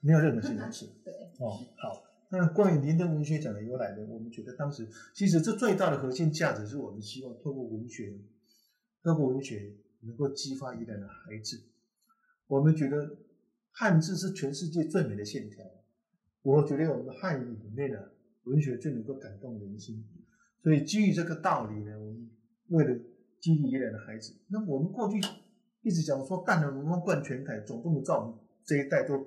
[0.00, 0.86] 没有任何形容词。
[1.04, 2.04] 对，哦，好。
[2.30, 4.04] 那关于林登文学奖的由来呢？
[4.08, 8.18] 我们觉得当时其实这最大的核心价值是我们希望透过文学，
[9.04, 11.62] 透过文学能够激发一代的孩子。
[12.48, 13.16] 我们觉得
[13.74, 15.64] 汉字是全世界最美的线条，
[16.42, 20.04] 我觉得我们的汉语里面的文学最能够感动人心。
[20.62, 22.30] 所以基于这个道理呢，我们
[22.68, 22.98] 为了
[23.40, 25.18] 激励一代的孩子，那我们过去
[25.82, 29.26] 一直讲说干了文化冠全台，总不能照我们这一代都。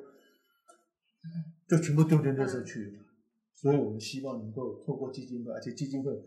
[1.68, 3.04] 就全部丢进垃圾去了，
[3.54, 6.18] 所以我们希望能够透过基金会，而且基金会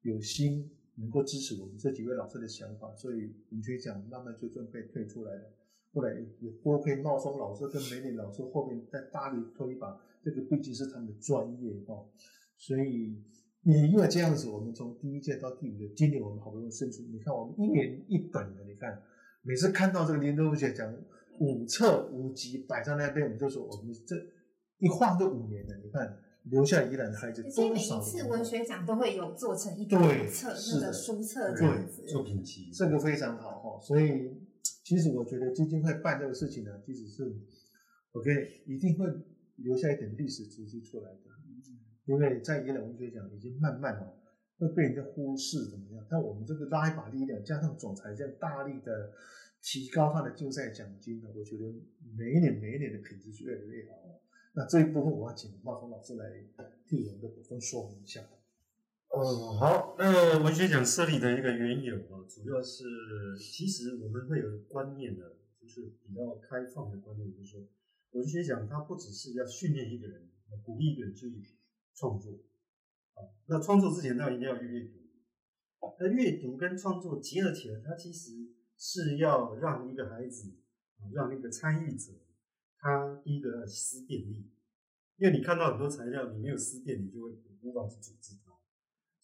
[0.00, 5.52] 有心能够支持我们这几位老师的想法，所以文学奖慢慢就这样被退出来了。
[5.98, 12.06] 后来也多亏茂松老师跟梅林老师后面在大力推一把，这个毕竟是他们的专业哦，
[12.56, 13.20] 所以
[13.62, 17.02] 也因为这样子，我们从第一届到第五届，今年我们好不容易胜出。
[17.10, 19.02] 你看我们一年一本的，你看
[19.42, 20.94] 每次看到这个年度文学奖
[21.40, 24.14] 五册五集摆在那边，我们就说我们这
[24.78, 25.74] 一晃就五年了。
[25.82, 32.04] 你看留下宜兰的孩子多少次文学奖都会有做成一对本册那个书册这对样子。
[32.06, 34.30] 作品集，这个非常好哈，所以
[34.88, 37.30] 其实我觉得基金会办这个事情呢，即使是
[38.12, 39.04] OK，一定会
[39.56, 41.20] 留下一点历史足迹出来的，
[42.06, 44.16] 因为在宜兰文学奖已经慢慢哦
[44.56, 46.06] 会被人家忽视怎么样？
[46.08, 49.12] 但我们这个拉一把力量，加上总裁这样大力的
[49.60, 51.64] 提高他的竞赛奖金呢，我觉得
[52.16, 54.22] 每一年每一年的品质是越来越好。
[54.54, 56.32] 那这一部分我要请茂峰老师来
[56.86, 58.22] 替我们的补充说明一下。
[59.10, 62.84] 哦，好，那文学奖设立的一个缘由啊，主要是
[63.40, 67.66] 其实我们会有观念的，就是比较开放的观念，就是说
[68.12, 70.28] 文学奖它不只是要训练一个人，
[70.62, 71.26] 鼓励一个人去
[71.94, 72.32] 创作。
[73.14, 74.98] 啊，那创作之前当然一定要阅读，
[75.98, 78.30] 那阅读跟创作结合起来，它其实
[78.76, 80.54] 是要让一个孩子
[80.98, 82.12] 啊，让那个参与者，
[82.78, 84.50] 他第一个要思辨力，
[85.16, 88.47] 因为你看到很多材料，你没有思辨，你就会无法去组织它。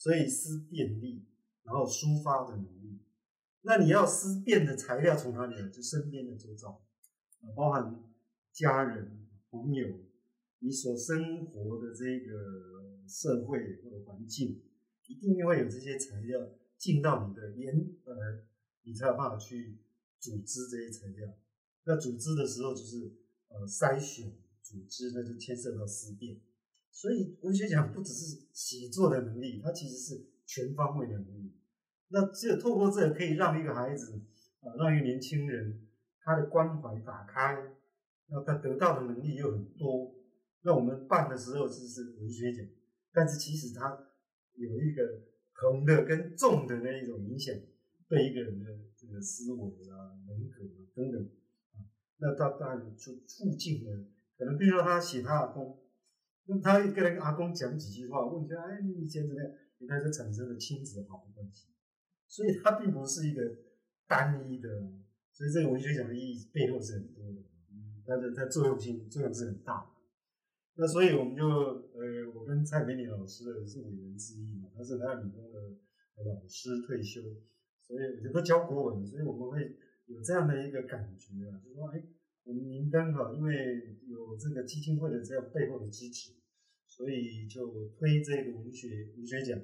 [0.05, 1.25] 所以思辨力，
[1.63, 3.01] 然后抒发的能力。
[3.63, 5.67] 那你要思辨的材料从哪里来？
[5.71, 6.85] 就身边的周遭，
[7.41, 8.05] 啊包含
[8.53, 10.01] 家人、朋友，
[10.59, 14.61] 你所生活的这个社会或者环境，
[15.07, 18.45] 一定会有这些材料进到你的眼耳，
[18.83, 19.79] 你才有办法去
[20.21, 21.33] 组织这些材料。
[21.85, 23.11] 那组织的时候就是
[23.49, 26.39] 呃筛选、组织，那就牵涉到思辨。
[26.95, 31.53] 所以文学奖不只是写作的能力，它其实是全方位的能力。
[32.09, 34.23] 那只有透过这个可以让一个孩子，
[34.61, 35.89] 啊、让一个年轻人
[36.21, 37.75] 他的关怀打开，
[38.29, 40.15] 那他得到的能力又很多。
[40.63, 42.65] 那我们办的时候是是文学奖，
[43.13, 43.99] 但是其实它
[44.55, 45.03] 有一个
[45.53, 47.53] 横的跟纵的那一种影响，
[48.09, 51.21] 对一个人的这个思维啊、人格啊等等
[51.73, 51.83] 啊，
[52.19, 54.07] 那他当然就促进了，
[54.39, 55.81] 可能比如说他写他阿公。
[56.47, 59.51] 那他跟那个阿公讲几句话，问一下，哎，你以前怎么样？
[59.79, 61.69] 你看就产生了亲子好的关系，
[62.29, 63.43] 所以它并不是一个
[64.07, 64.69] 单一的，
[65.33, 67.43] 所以这个文学奖的意义背后是很多的，
[68.07, 69.87] 它的它作用性作用是很大的。
[70.77, 75.59] 那所以我们就呃，我跟蔡美丽老师是委员之一嘛，他是南理工的
[76.25, 77.21] 老师退休，
[77.81, 79.77] 所以我觉得教国文，所以我们会
[80.07, 82.03] 有这样的一个感觉啊，就说，哎。
[82.45, 86.33] 我们明灯哈，因为有这个基金会的这样背后的支持，
[86.87, 89.59] 所以就推这个文学文学奖。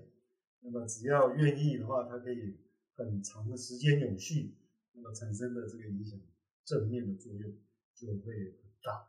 [0.63, 2.59] 那么只要愿意的话，它可以
[2.97, 4.57] 很长的时间永续，
[4.93, 6.19] 那么产生的这个影响
[6.65, 7.53] 正面的作用
[7.95, 9.09] 就会很大。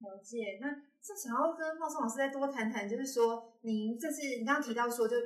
[0.00, 0.70] 了解，那
[1.02, 5.16] 这想要跟茂松老师再多谈谈，就是说，您这次你刚刚提到说，就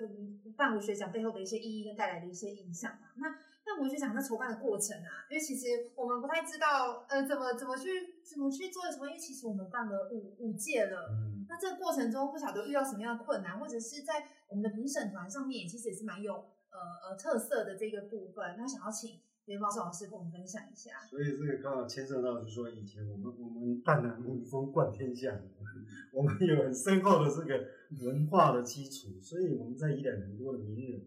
[0.57, 3.09] 办文学奖背后的一些意义跟带来的一些影响嘛？
[3.17, 3.29] 那
[3.73, 7.89] 那文学奖在筹办的过程啊，因为其实我们不太知道，呃，怎么怎么去
[8.23, 20.91] 怎么去做什么，因为其实我们办了五五届了，嗯，那这个过程中不晓得遇到什么样的困难，或者是在我们的评审团上面，其实也是蛮有呃呃特色的这个部分，那想要请袁茂松老师跟我们分享一下。
[21.09, 25.33] 所以这个刚好牵涉到，就是说以前我们我们淡南文风冠天下，
[26.13, 27.65] 我们有很深厚的这个
[28.05, 31.01] 文化的基础，所以我们在宜兰很多的名人、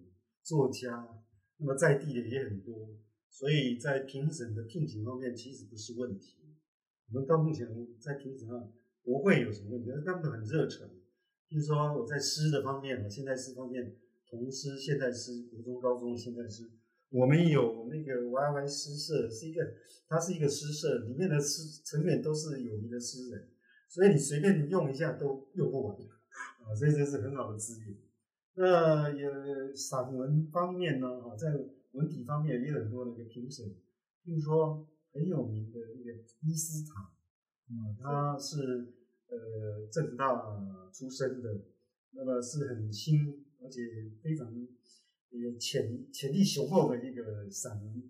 [0.43, 1.07] 作家，
[1.57, 2.89] 那么在地的也很多，
[3.29, 6.37] 所以在评审的聘请方面其实不是问题。
[7.09, 7.67] 我们到目前
[7.99, 8.71] 在评审上
[9.03, 10.89] 不会有什么问题，他们很热忱。
[11.47, 13.95] 比如说我在诗的方面，现代诗方面，
[14.27, 16.71] 童诗、现代诗、国中、高中的现代诗。
[17.09, 19.61] 我们有那个 YY 诗社，是一个，
[20.07, 23.47] 它是一个诗社，里面的诗成员都是有名的诗人，
[23.87, 27.95] 所以你随便用一下都用不完，啊，所以这是很好的资源。
[28.55, 31.55] 那也散文方面呢，哈，在
[31.91, 33.73] 文体方面也有很多的一个评审，
[34.23, 37.01] 比如说很有名的那个伊斯塔，
[37.69, 38.93] 啊，他是
[39.27, 41.61] 呃政大出身的，
[42.11, 44.53] 那么是很新，而且非常。
[45.31, 48.03] 一个潜潜力雄厚的一个散文，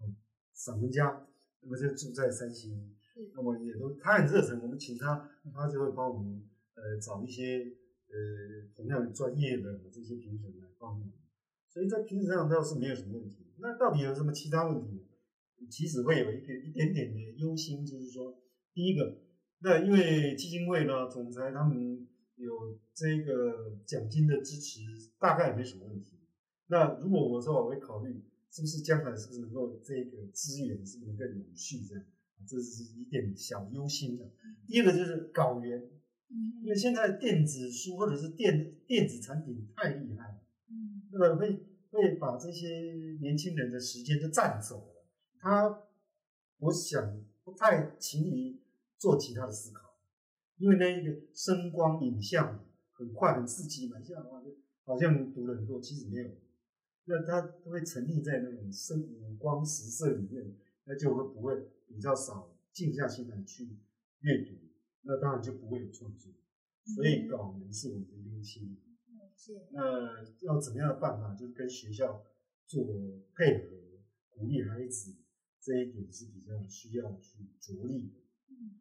[0.00, 0.14] 嗯，
[0.52, 1.26] 散文家，
[1.62, 2.94] 那么就住在三星，
[3.34, 7.72] 那么也都他很热忱，我们请他，他就会帮我们呃找一些
[8.10, 11.10] 呃同样专业的这些评审来帮忙，
[11.68, 13.46] 所以在评审上倒是没有什么问题。
[13.58, 15.02] 那到底有什么其他问题呢？
[15.70, 18.40] 其实会有一个一点点的忧心，就是说，
[18.72, 19.18] 第一个，
[19.58, 24.80] 那因为基金会呢，总裁他们有这个奖金的支持，
[25.18, 26.18] 大概没什么问题。
[26.68, 32.04] 那如果我说我会考虑，是不是将来是不是能够这个资源是不是能够永续这样？
[32.48, 34.30] 这是一点小忧心的。
[34.66, 35.90] 第二个就是稿源，
[36.62, 45.06] 因为现在电子书或者是电电子产品太厉害了，嗯那么会会把这些年轻人的时间都占走了。
[45.38, 45.82] 他
[46.58, 48.60] 我想不太勤于
[48.98, 49.98] 做其他的思考，
[50.58, 54.52] 因为那一个声光影像很快很刺激嘛，像好像
[54.84, 56.30] 好像读了很多，其实没有。
[57.06, 60.54] 那他会沉溺在那种声五光十色里面，
[60.84, 61.56] 那就会不会
[61.88, 63.76] 比较少静下心来去
[64.20, 64.54] 阅读，
[65.02, 66.32] 那当然就不会有创作。
[66.94, 68.76] 所以稿源是我们的优先。
[69.36, 71.34] 是那要怎么样的办法？
[71.34, 72.26] 就是跟学校
[72.66, 72.84] 做
[73.34, 73.76] 配合，
[74.30, 75.16] 鼓励孩子，
[75.60, 78.20] 这一点是比较需要去着力的。
[78.50, 78.80] 嗯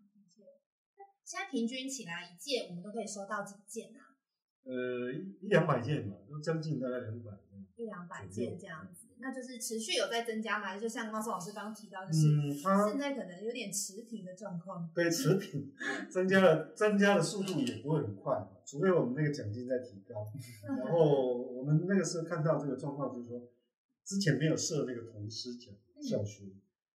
[1.23, 4.17] 现在平均起来一届我们都可以收到几件啊？
[4.63, 7.31] 呃，一两百件吧，都将近大概两百。
[7.75, 10.77] 一两百件这样子，那就是持续有在增加嘛？
[10.77, 14.89] 就像汪松老师刚刚提到，就是嗯，它现在可能有点持平的状况。
[14.95, 15.71] 对持平
[16.09, 20.25] 增加了，增加的速度也不会很快，除非我们那个奖金在提高。
[20.83, 23.41] 然后我们那个时候看到这个状况，就是说
[24.05, 26.45] 之前没有设那个童诗奖，小学，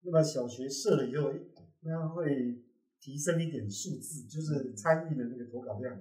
[0.01, 1.41] 那么小学设了以后，诶
[1.81, 2.61] 那会
[2.99, 5.95] 提升一点数字，就是参与的那个投稿量，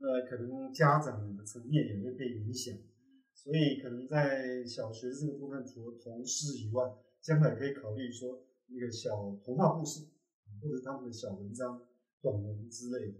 [0.00, 2.74] 呃，可能家长的层面也会被影响，
[3.48, 6.84] 所以可能在小学这个部分，除了童诗以外，
[7.22, 10.04] 将来可以考虑说那个小童话故事，
[10.60, 11.80] 或者他们的小文章、
[12.20, 13.14] 短文之类的，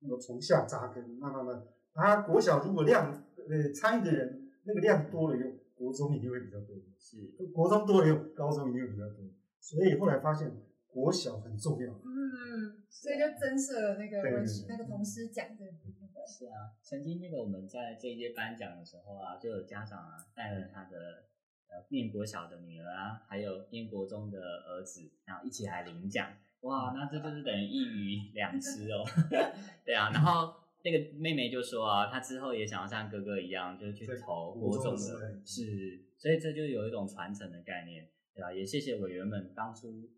[0.00, 1.64] 那么从下扎根，慢慢慢，
[1.94, 7.16] 他国小如果量呃参与的人那个量多了以后，国中一定会比较多，是。
[7.54, 9.24] 国中多了以后，高中一定会比较多，
[9.58, 10.52] 所以后来发现
[10.88, 11.90] 国小很重要。
[11.94, 16.01] 嗯，所以就增设了那个文那个童诗奖这个部分。
[16.26, 21.24] 是啊，曾经那个我们在这一届颁奖的时候啊，就有家长啊带了他的
[21.68, 26.32] 呃念国小的女儿啊，还有念国中的儿子，然后一起来领奖。
[26.60, 29.04] 哇，那这就是等于一鱼两吃哦。
[29.84, 30.54] 对啊，然后
[30.84, 40.08] 那个妹妹就说啊，她之后也想要像哥哥一样，就是去投国中的，是，所以这就有一种传承的概念，对吧、也谢谢委员们当初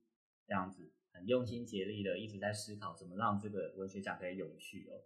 [0.46, 5.00] 这样子很用心竭力的一直在思考怎么让这个文学奖可以永续哦。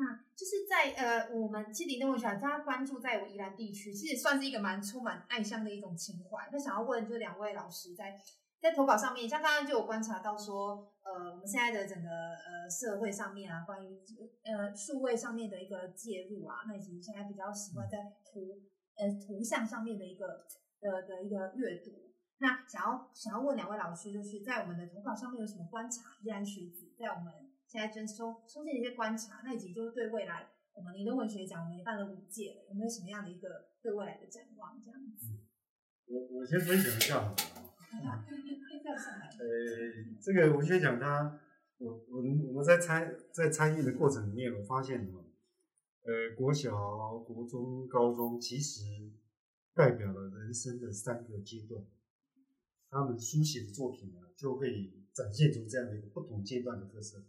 [0.00, 6.48] 那就是在呃，我们其实林登文学奖，大家关注在我宜兰地区，其实算是一个蛮充满爱乡的一种情怀。
[6.50, 8.18] 那想要问，就是两位老师在
[8.62, 14.00] 在投稿上面，像刚刚就有观察到说，呃，我们现在的整个呃社会上面啊，关于
[14.44, 18.62] 呃数位上面的一个介入啊，那以及现在比较习惯在图
[18.96, 20.46] 呃图像上面的一个
[20.80, 21.90] 的的一个阅读。
[22.38, 26.16] 那想要想要问两位老师，就是在我们的投稿上面有什么观察？
[26.22, 34.82] 依然学子在我们现在真收收进的一些观察，那以及就是对未来我们林登文学奖我们也办了五届了，有没有什么样的一个对未来的展望？
[34.82, 35.26] 这样子。
[36.06, 37.36] 我我先分享一下好了。
[39.38, 39.46] 呃，
[40.20, 41.38] 这个文学奖它，
[41.78, 45.24] 我我们我们在参在参与的过程里面，我发现哈，
[46.02, 48.82] 呃，国小、国中、高中其实
[49.74, 51.84] 代表了人生的三个阶段，
[52.88, 57.22] 他们书写的作品呢，就会展现出这样的一个不同阶段的特色。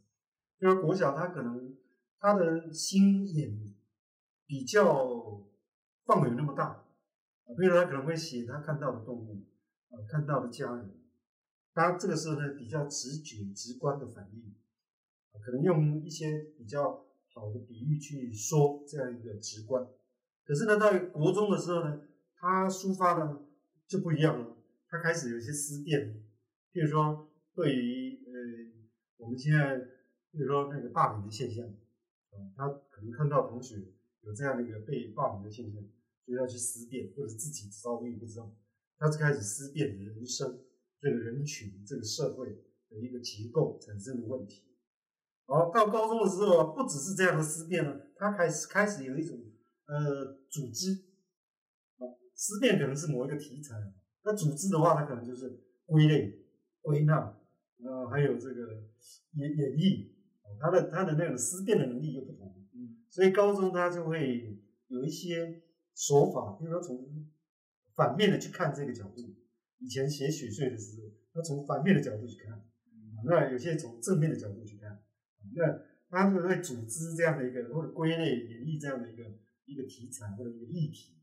[0.62, 1.76] 因为国小他可能
[2.20, 3.76] 他的心眼
[4.45, 5.43] 比较
[6.05, 9.43] 范围有那么大，啊，比如他可能会写他看到的动物，
[9.89, 10.91] 啊，看到的家人。
[11.74, 14.53] 他这个时候呢，比较直觉、直观的反应，
[15.43, 19.88] 可能用一些比较好的比喻去说这样一个直观。
[20.45, 22.01] 可是呢，在国中的时候呢，
[22.36, 23.39] 他抒发呢
[23.88, 24.57] 就不一样了，
[24.89, 26.22] 他开始有些思辨，
[26.74, 28.32] 譬如说对于呃
[29.18, 29.80] 我们现在，
[30.32, 33.76] 比如说那个霸凌的现象，啊，他可能看到同学
[34.22, 35.82] 有这样的一个被霸凌的现象，
[36.26, 38.56] 就要去思辨，或者自己遭遇不知道，
[38.98, 40.60] 他就开始思辨人生。
[41.02, 42.48] 这个人群、这个社会
[42.88, 44.78] 的一个结构产生的问题。
[45.48, 49.36] 好，到高中的时候，不只是这样的思辨了，他开始开始有一种
[49.88, 50.94] 呃组织。
[51.98, 52.06] 啊，
[52.36, 53.76] 思辨可能是某一个题材，
[54.24, 56.46] 那组织的话，它可能就是归类、
[56.82, 57.36] 归纳，
[57.84, 58.84] 呃，还有这个
[59.34, 60.12] 演演绎，
[60.62, 62.55] 他的他的那种思辨的能力又不同。
[62.74, 65.64] 嗯，所以高中他就会有一些
[65.95, 67.28] 手法，比如说从
[67.95, 69.36] 反面的去看这个角度。
[69.84, 72.64] 以前写雪穗的时候，他从反面的角度去看，
[73.26, 75.01] 那有些从正面的角度去看，
[75.55, 79.24] 那他就会组织这样的一个或者归类演绎这样的一个
[79.66, 81.18] 一个题材或者一个议题，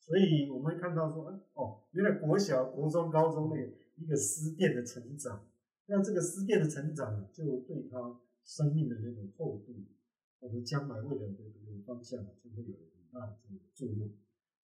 [0.00, 5.46] 所以我们会看到说，哦，原来国小、国中、高中那个一个思辨的成长，
[5.84, 7.98] 那这个思辨的成长就对他
[8.48, 9.74] 生命的那种厚度，
[10.40, 14.10] 或者将来未来的这个方向就会有很大的这个作用。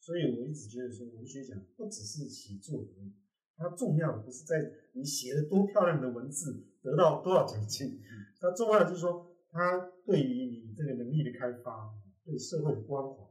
[0.01, 3.12] 所以我一直觉得说，文学奖不只是写作而已，
[3.57, 8.01] 它重要的不是在你写了多漂亮的文字得到多少奖金，
[8.41, 13.22] 它重要的就是说，它对于你这个能力的开发，对社会的关怀。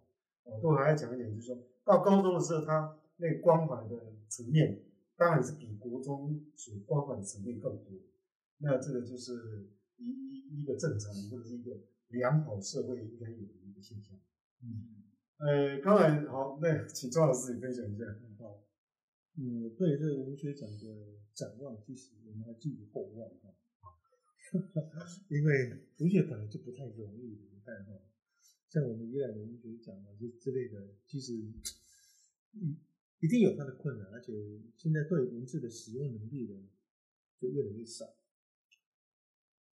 [0.61, 4.83] 我还要讲一点，就是说到高中的时候，他那个关怀的层面，
[5.15, 7.91] 当然是比国中所关怀的层面更多。
[8.59, 11.79] 那这个就是一一一个正常或者是一个
[12.09, 14.17] 良好社会应该有的一个现象。
[14.61, 15.03] 嗯，
[15.37, 18.05] 呃，刚才好，那请庄老师也分享一下。
[18.39, 18.63] 好，
[19.37, 23.53] 嗯，对这个文学奖的展望，其实我们还寄予厚望哈。
[25.29, 27.99] 因为文学本来就不太容易，你看哈，
[28.69, 32.77] 像我们宜兰文学奖啊这之类的，其实一
[33.19, 34.33] 一定有它的困难，而且
[34.77, 36.53] 现在对文字的使用能力的
[37.39, 38.05] 就越来越少。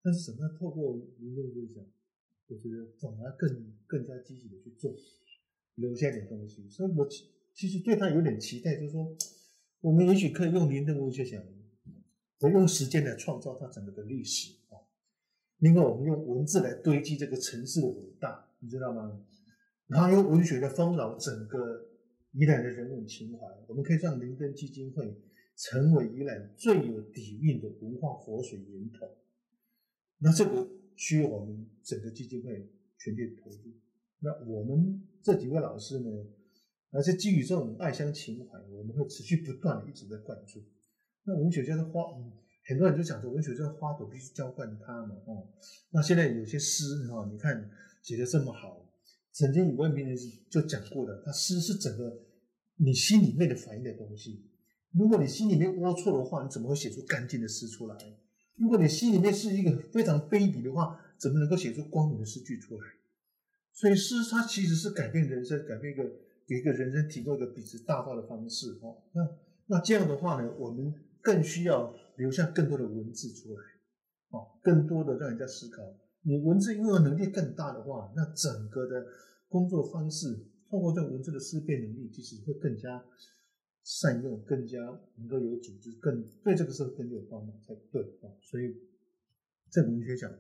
[0.03, 1.85] 但是怎么样透过民众文学奖，
[2.49, 4.95] 我觉得反而更更加积极的去做，
[5.75, 6.69] 留下点东西。
[6.71, 9.17] 所以我其其实对他有点期待，就是说，
[9.81, 11.43] 我们也许可以用林登文学奖，
[12.41, 14.81] 我用时间来创造它整个的历史啊。
[15.59, 19.23] 另外，我们用文字来堆积这个城市的伟大，你知道吗？
[19.87, 21.89] 然后用文学来丰饶整个
[22.33, 23.47] 宜兰的人文情怀。
[23.67, 25.15] 我们可以让林登基金会
[25.57, 29.07] 成为宜兰最有底蕴的文化活水源头。
[30.23, 33.57] 那这个需要我们整个基金会全力投入。
[34.21, 36.11] 那我们这几位老师呢，
[36.91, 40.61] 而且基于这种爱乡情怀，我们会持续不断的一直在灌注。
[41.25, 42.33] 那文学家的花，嗯，
[42.67, 45.49] 很多人就讲说，文学家的花朵必须浇灌它嘛，哦。
[45.91, 47.71] 那现在有些诗哈，你看
[48.03, 48.87] 写的这么好，
[49.33, 50.17] 曾经有位名人
[50.51, 52.27] 就讲过的，他诗是整个
[52.77, 54.51] 你心里面的反映的东西。
[54.93, 57.97] 如果你心里面龌龊的话，你怎么会写出干净的诗出来？
[58.61, 62.83] 如果你心里面是一个非常卑鄙的话，怎么能够写出光明的诗句出来？
[63.73, 66.05] 所以诗它其实是改变人生，改变一个
[66.47, 68.99] 给一个人生提供一个比之大道的方式哦。
[69.15, 69.27] 那
[69.67, 70.93] 那这样的话呢，我们
[71.23, 73.63] 更需要留下更多的文字出来，
[74.29, 75.83] 哦，更多的让人家思考。
[76.23, 79.07] 你文字拥有能力更大的话，那整个的
[79.49, 83.03] 工作方式，透过这种文字的思辨能力，其实会更加。
[83.83, 84.79] 善用更加
[85.17, 88.29] 能够有组织，更对这个社会更有帮忙才对啊！
[88.43, 88.77] 所以
[89.71, 90.39] 这文学奖呢，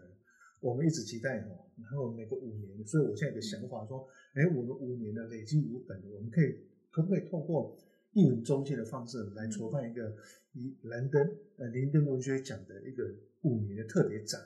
[0.60, 1.48] 我们一直期待哈，
[1.80, 6.54] 然后每个五年，所以我现在的想法说，哎，我们五年的累积五本，我们可以
[6.90, 7.76] 可不可以透过
[8.12, 10.14] 一文中心的方式来筹办一个
[10.52, 13.10] 以兰登呃林登文学奖的一个
[13.42, 14.40] 五年的特别展，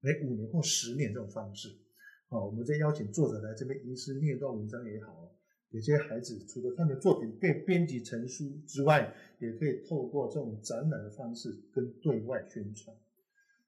[0.00, 1.68] 每五年或十年这种方式，
[2.28, 5.25] 好，我们再邀请作者来这边吟诗念一段文章也好。
[5.70, 12.96] 有些孩子除了他们的作品被编辑成书之外，也可以透过这种展览的方式跟对外宣传。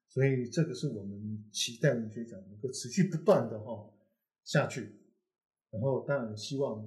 [0.07, 3.91] 所以这个是我们期待文学奖能够持续不断的哈
[4.43, 4.95] 下去。
[5.69, 6.83] 然后当然希望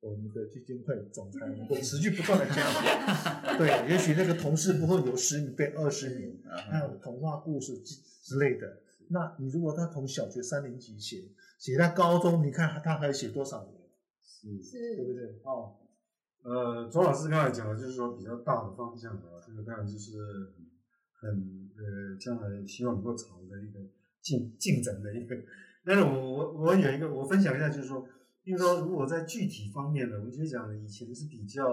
[0.00, 3.58] 我们的基金会总裁能够持续不断的加油。
[3.58, 6.36] 对，也许那个同事不会有十年变二十年，
[6.68, 8.80] 还有童话故事之之类的。
[9.08, 11.28] 那你如果他从小学三年级写，
[11.60, 13.83] 写到高中，你看他还写多少年？
[14.62, 15.40] 是，对不对？
[15.44, 15.76] 哦，
[16.42, 20.18] 呃，左老师刚才讲的就是说比较大的方向啊，这个当然就是
[21.20, 23.80] 很呃，将来希望能够朝的一个
[24.20, 25.34] 进进展的一个。
[25.84, 28.06] 但是我我我有一个，我分享一下，就是说，
[28.42, 31.64] 比如说如果在具体方面呢，我觉得讲以前是比较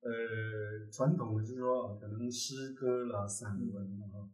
[0.00, 4.26] 呃传统的，就是说可能诗歌啦、散文啊，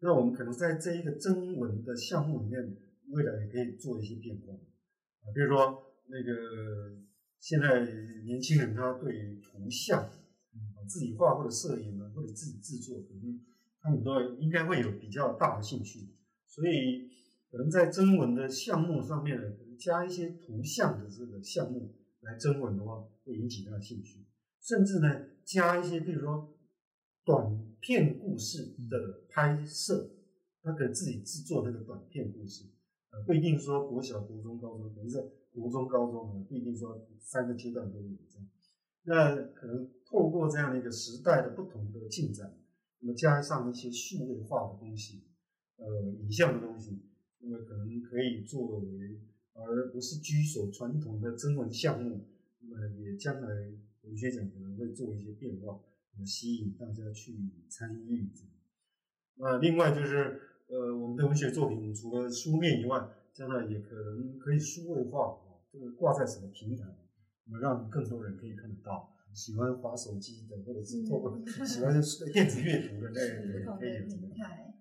[0.00, 2.76] 那我们可能在这一个征文的项目里面，
[3.10, 5.87] 未来也可以做一些变化啊，比如说。
[6.10, 6.96] 那个
[7.38, 7.84] 现在
[8.24, 13.40] 年轻人他对图像，啊自己画或者摄影呢，或者自己制作，可能
[13.80, 16.08] 他们都应该会有比较大的兴趣，
[16.46, 17.08] 所以
[17.50, 19.38] 可能在征文的项目上面
[19.78, 24.26] 加一些图像的这个项目来征文的话，会引起他的兴趣，
[24.60, 26.56] 甚至呢加一些比如说
[27.24, 30.10] 短片故事的拍摄，
[30.62, 32.64] 他可以自己制作那个短片故事，
[33.10, 35.32] 呃不一定说国小、国中、高中，可能是。
[35.50, 38.48] 国中、高中呢，不一定说三个阶段都有这样。
[39.02, 42.54] 那可能透过这样的一个时代的不同的进展，
[43.00, 45.24] 那么加上一些数位化的东西，
[45.78, 47.02] 呃，影像的东西，
[47.40, 49.20] 那么可能可以作为，
[49.54, 52.28] 而不是居守传统的征文项目。
[52.60, 53.48] 那么也将来
[54.02, 55.80] 文学奖可能会做一些变化，
[56.12, 57.34] 那么吸引大家去
[57.68, 58.30] 参与。
[59.36, 65.38] 那另外就是，呃，我们的文学作品除了书面以外，将来也可能可以数位化。
[65.70, 66.84] 这个挂在什么平台，
[67.44, 69.14] 那么让更多人可以看得到。
[69.34, 71.92] 喜欢滑手机的，或者是透过喜欢
[72.32, 74.74] 电子阅读的 那个，可以有平台。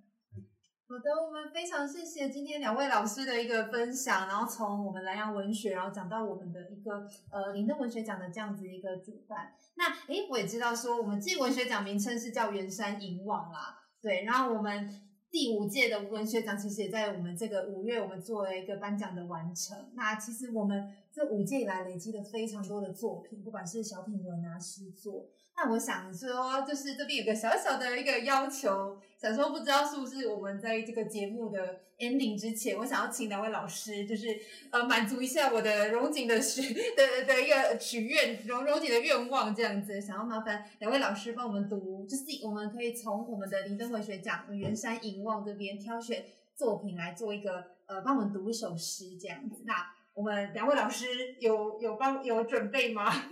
[0.88, 9.54] 好的，我们非常谢谢今天两位老师的一个分享，然后从我们南洋文学，然后讲到我们的一个呃林登文学奖的这样子一个主办。
[9.76, 14.90] 那诶，我也知道说我们这文学奖名称是叫圆山银网啦，对，然后我们
[15.30, 19.89] 第五届的文学奖其实也在我们这个五月，我们做了一个颁奖的完成。
[19.93, 25.28] 那其实我们这五届以来累积了非常多的作品，不管是小品文啊、诗作。
[25.60, 34.39] 那我想说，就是这边有个小小的一个要求，想说不知道是不是我们在这个节目的 ending 之前，我想要请两位老师，就是
[34.70, 46.24] 呃满足一下我的荣景的许的的一个许愿，荣荣景的愿望这样子，想要麻烦两位老师帮我们读，就是我们可以从我们的林登文学奖圆山银望这边挑选
[46.55, 49.64] 作品来做一个呃帮我们读一首诗这样子。
[49.66, 49.74] 那
[50.14, 53.12] 我们两位老师有有帮有准备吗？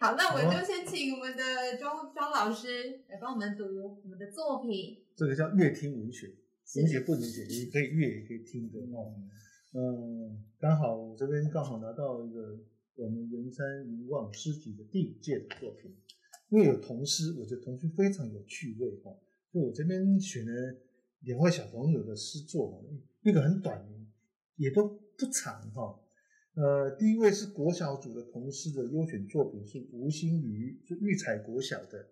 [0.00, 3.64] 好，那我就先请我们的庄庄老师来帮我们读
[4.04, 4.96] 我们的作品。
[5.16, 6.32] 这个叫乐听文学，
[6.76, 7.44] 文学不能解？
[7.48, 9.12] 你可以乐也可以听的哦。
[9.72, 12.60] 嗯，刚好我这边刚好拿到一个
[12.94, 15.92] 我们圆山遗忘诗集的第五届的作品，
[16.50, 19.10] 因为有童诗，我觉得童诗非常有趣味哈，
[19.50, 20.76] 所以我这边选了
[21.22, 22.84] 两位小朋友的诗作，
[23.22, 23.84] 一个很短，
[24.54, 24.86] 也都
[25.18, 25.98] 不长哈。
[26.58, 32.08] 呃，第一位是国小组的同事的优选作品是吴新瑜，是育才国小的，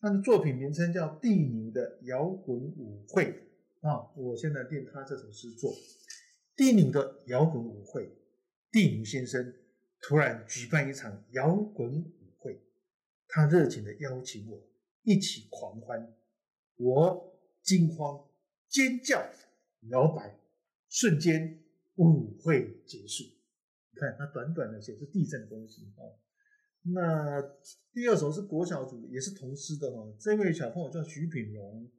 [0.00, 3.48] 他的作品名称叫《地牛的摇滚舞会》
[3.88, 4.10] 啊。
[4.16, 5.72] 我现在念他这首诗作，
[6.56, 8.06] 《地牛的摇滚舞会》，
[8.72, 9.54] 地牛先生
[10.00, 12.60] 突然举办一场摇滚舞会，
[13.28, 14.60] 他热情的邀请我
[15.04, 16.12] 一起狂欢，
[16.74, 18.26] 我惊慌、
[18.68, 19.24] 尖叫、
[19.90, 20.40] 摇摆，
[20.88, 21.62] 瞬间
[21.94, 23.35] 舞会结束。
[23.98, 26.06] 看，它短短的写是地震的东西啊。
[26.88, 27.42] 那
[27.92, 30.14] 第二首是国小组，也是童诗的哈。
[30.20, 31.90] 这位小朋友叫徐品荣，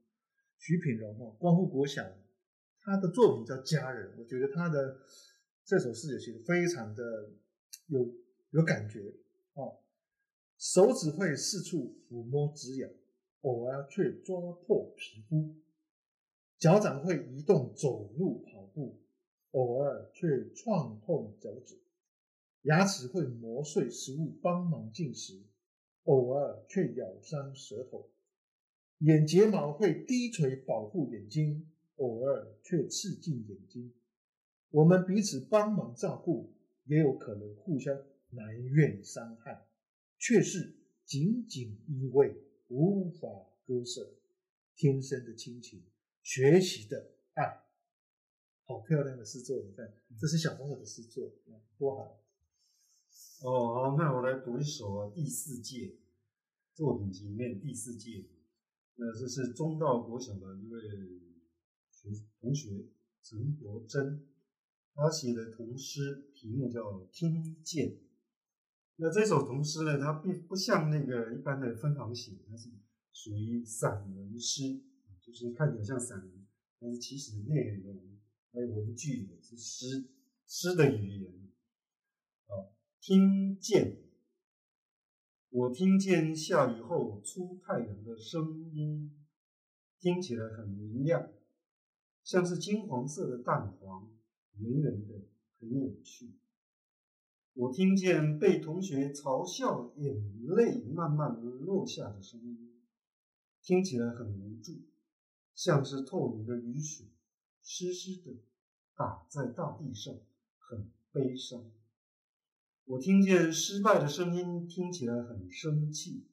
[0.58, 2.10] 徐品荣哈，光复国小，
[2.80, 4.98] 他的作品叫《家人》，我觉得他的
[5.66, 7.04] 这首诗也写的非常的
[7.88, 8.16] 有
[8.52, 9.14] 有感觉
[9.56, 9.80] 哦。
[10.58, 12.90] 手指会四处抚摸指痒，
[13.42, 15.54] 偶尔却抓破皮肤；
[16.58, 19.02] 脚掌会移动走路跑步，
[19.52, 21.78] 偶尔却创痛脚趾。
[22.68, 25.42] 牙齿会磨碎食物，帮忙进食，
[26.04, 28.10] 偶尔却咬伤舌头；
[28.98, 33.94] 眼睫毛会低垂保护眼睛，偶尔却刺进眼睛。
[34.70, 36.52] 我们彼此帮忙照顾，
[36.84, 37.98] 也有可能互相
[38.32, 39.66] 埋怨伤害，
[40.20, 42.36] 却是紧紧依偎，
[42.68, 43.30] 无法
[43.66, 44.14] 割舍。
[44.76, 45.82] 天生的亲情，
[46.22, 47.64] 学习的爱，
[48.66, 49.64] 好漂亮的诗作！
[49.64, 49.90] 你看，
[50.20, 51.32] 这是小朋友的诗作，
[51.78, 52.27] 多好！
[53.42, 55.96] 哦，好，那我来读一首啊，第四届
[56.74, 58.26] 作品集里面第四届，
[58.96, 60.82] 那这是中道国小的一位
[61.92, 62.10] 学
[62.40, 62.88] 同学
[63.22, 64.28] 陈国珍，
[64.96, 67.90] 他写的童诗题目叫《听见》。
[68.96, 72.70] 那这首童诗呢，它并不像那个一般的分行写，它是
[73.14, 74.82] 属于散文诗，
[75.22, 76.48] 就是看起来像散文，
[76.80, 78.18] 但是其实内容
[78.52, 80.10] 还有文句是诗
[80.48, 81.32] 诗的语言，
[82.48, 82.74] 啊。
[83.00, 83.98] 听见，
[85.50, 89.16] 我听见下雨后出太阳的声音，
[90.00, 91.32] 听起来很明亮，
[92.24, 94.12] 像是金黄色的蛋黄，
[94.58, 95.14] 圆圆的，
[95.60, 96.34] 很有趣。
[97.54, 102.84] 我听见被同学嘲笑，眼泪慢慢落下的声音，
[103.62, 104.74] 听起来很无助，
[105.56, 107.08] 像是透明的雨水，
[107.64, 108.36] 湿湿的
[108.96, 110.14] 打在大地上，
[110.58, 111.72] 很悲伤。
[112.88, 116.24] 我听见失败的声音，听起来很生气，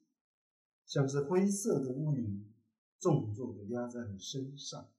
[0.85, 2.45] 像是灰色的乌云
[2.97, 4.89] 重重的压在你身上。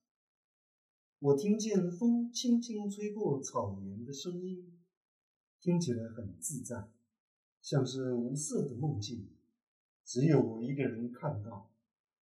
[1.18, 4.78] 我听见风轻轻吹过草原的声音，
[5.58, 6.90] 听起来很自在，
[7.62, 9.26] 像是无色的梦境，
[10.04, 11.72] 只有我一个人看到，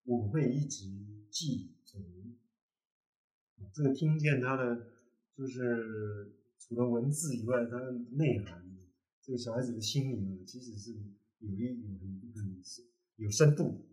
[0.03, 0.85] 我会一直
[1.31, 1.97] 记着。
[3.73, 4.89] 这个听见它的，
[5.35, 8.62] 就是除了文字以外，它的内涵。
[9.25, 10.91] 这个小孩子的心灵呢，其实是
[11.39, 12.61] 有一有很很
[13.15, 13.85] 有深度，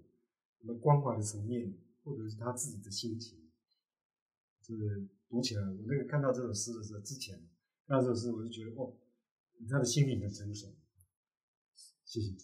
[0.58, 1.72] 什么关怀的层面，
[2.02, 3.38] 或者是他自己的心情，
[4.60, 7.38] 就是读起来，我那个看到这首诗的时候，之前
[7.86, 8.92] 看到这首诗，我就觉得哦，
[9.68, 10.74] 他的心灵很成熟。
[12.04, 12.34] 谢谢，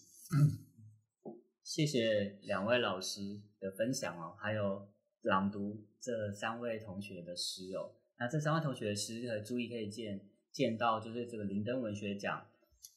[1.61, 4.87] 谢谢两位老师的分享哦，还有
[5.23, 7.95] 朗读这三位同学的诗哦。
[8.17, 12.47] 那这三位同学的诗和注意可以见见到，就是这个林登文学奖。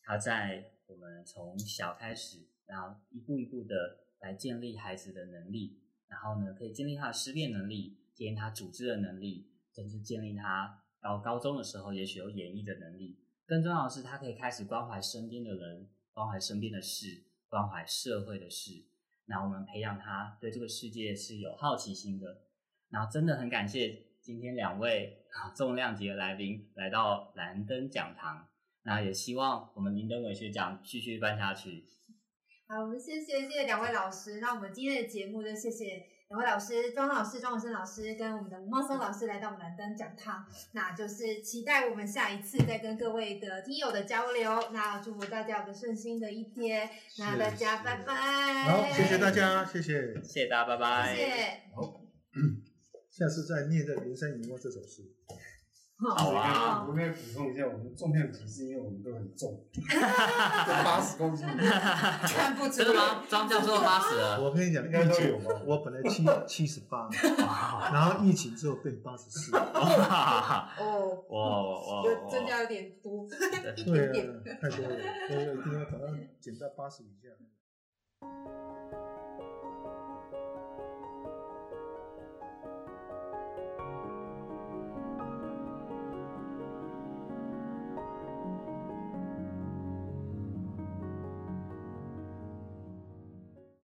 [0.02, 13.18] 他在我们从小开始，然后一步一步的来建立孩子的能力，然后呢，可以建立他的思辨能力，建立他组织的能力，甚至建立他到高中的时候，也许有演绎的能力。
[13.46, 18.84] 更重要的是，他可以开始关怀身边的人，关怀身边的事，关怀社会的事。
[19.26, 22.42] 那我们培养他对这个世界是有好奇心的。
[22.90, 25.24] 然后真的很感谢今天两位
[25.56, 28.49] 重量级的来宾来到蓝灯讲堂。
[28.84, 31.86] 那也希望我们林登文学奖继续办下去。
[32.66, 34.40] 好，我们谢谢谢谢两位老师。
[34.40, 40.46] 那我们今天的节目就谢谢两位老师，庄老师、庄永生老师跟我们的吴茂松老师来到我们蓝灯讲堂。
[40.72, 44.70] 那就是期待我们下一次再跟各位的听友的交流。
[44.72, 46.88] 那祝福大家有个顺心的一天。
[47.18, 48.62] 那大家拜拜。
[48.64, 50.14] 好，谢谢大家，谢谢。
[50.22, 51.16] 谢谢大家，拜拜。
[51.16, 51.32] 谢谢。
[51.74, 52.00] 好，
[53.10, 55.02] 下次再念这《人生一梦》这首诗。
[56.02, 59.62] 好啊，我可以补充一下，我们重量级是因为我们都很重，
[60.82, 63.22] 八十公斤，看不出真的吗？
[63.28, 65.60] 张教授八十了，我跟你讲，应该都疫情有吧。
[65.66, 67.08] 我本来七 七十八，
[67.92, 69.54] 然后疫情之后变八十四。
[69.56, 73.26] 哦，哇哇有增加有点多，
[73.76, 74.56] 一对点点。
[74.56, 74.96] 啊，太多了，
[75.28, 76.06] 所以一定要把它
[76.40, 77.28] 减到八十以下。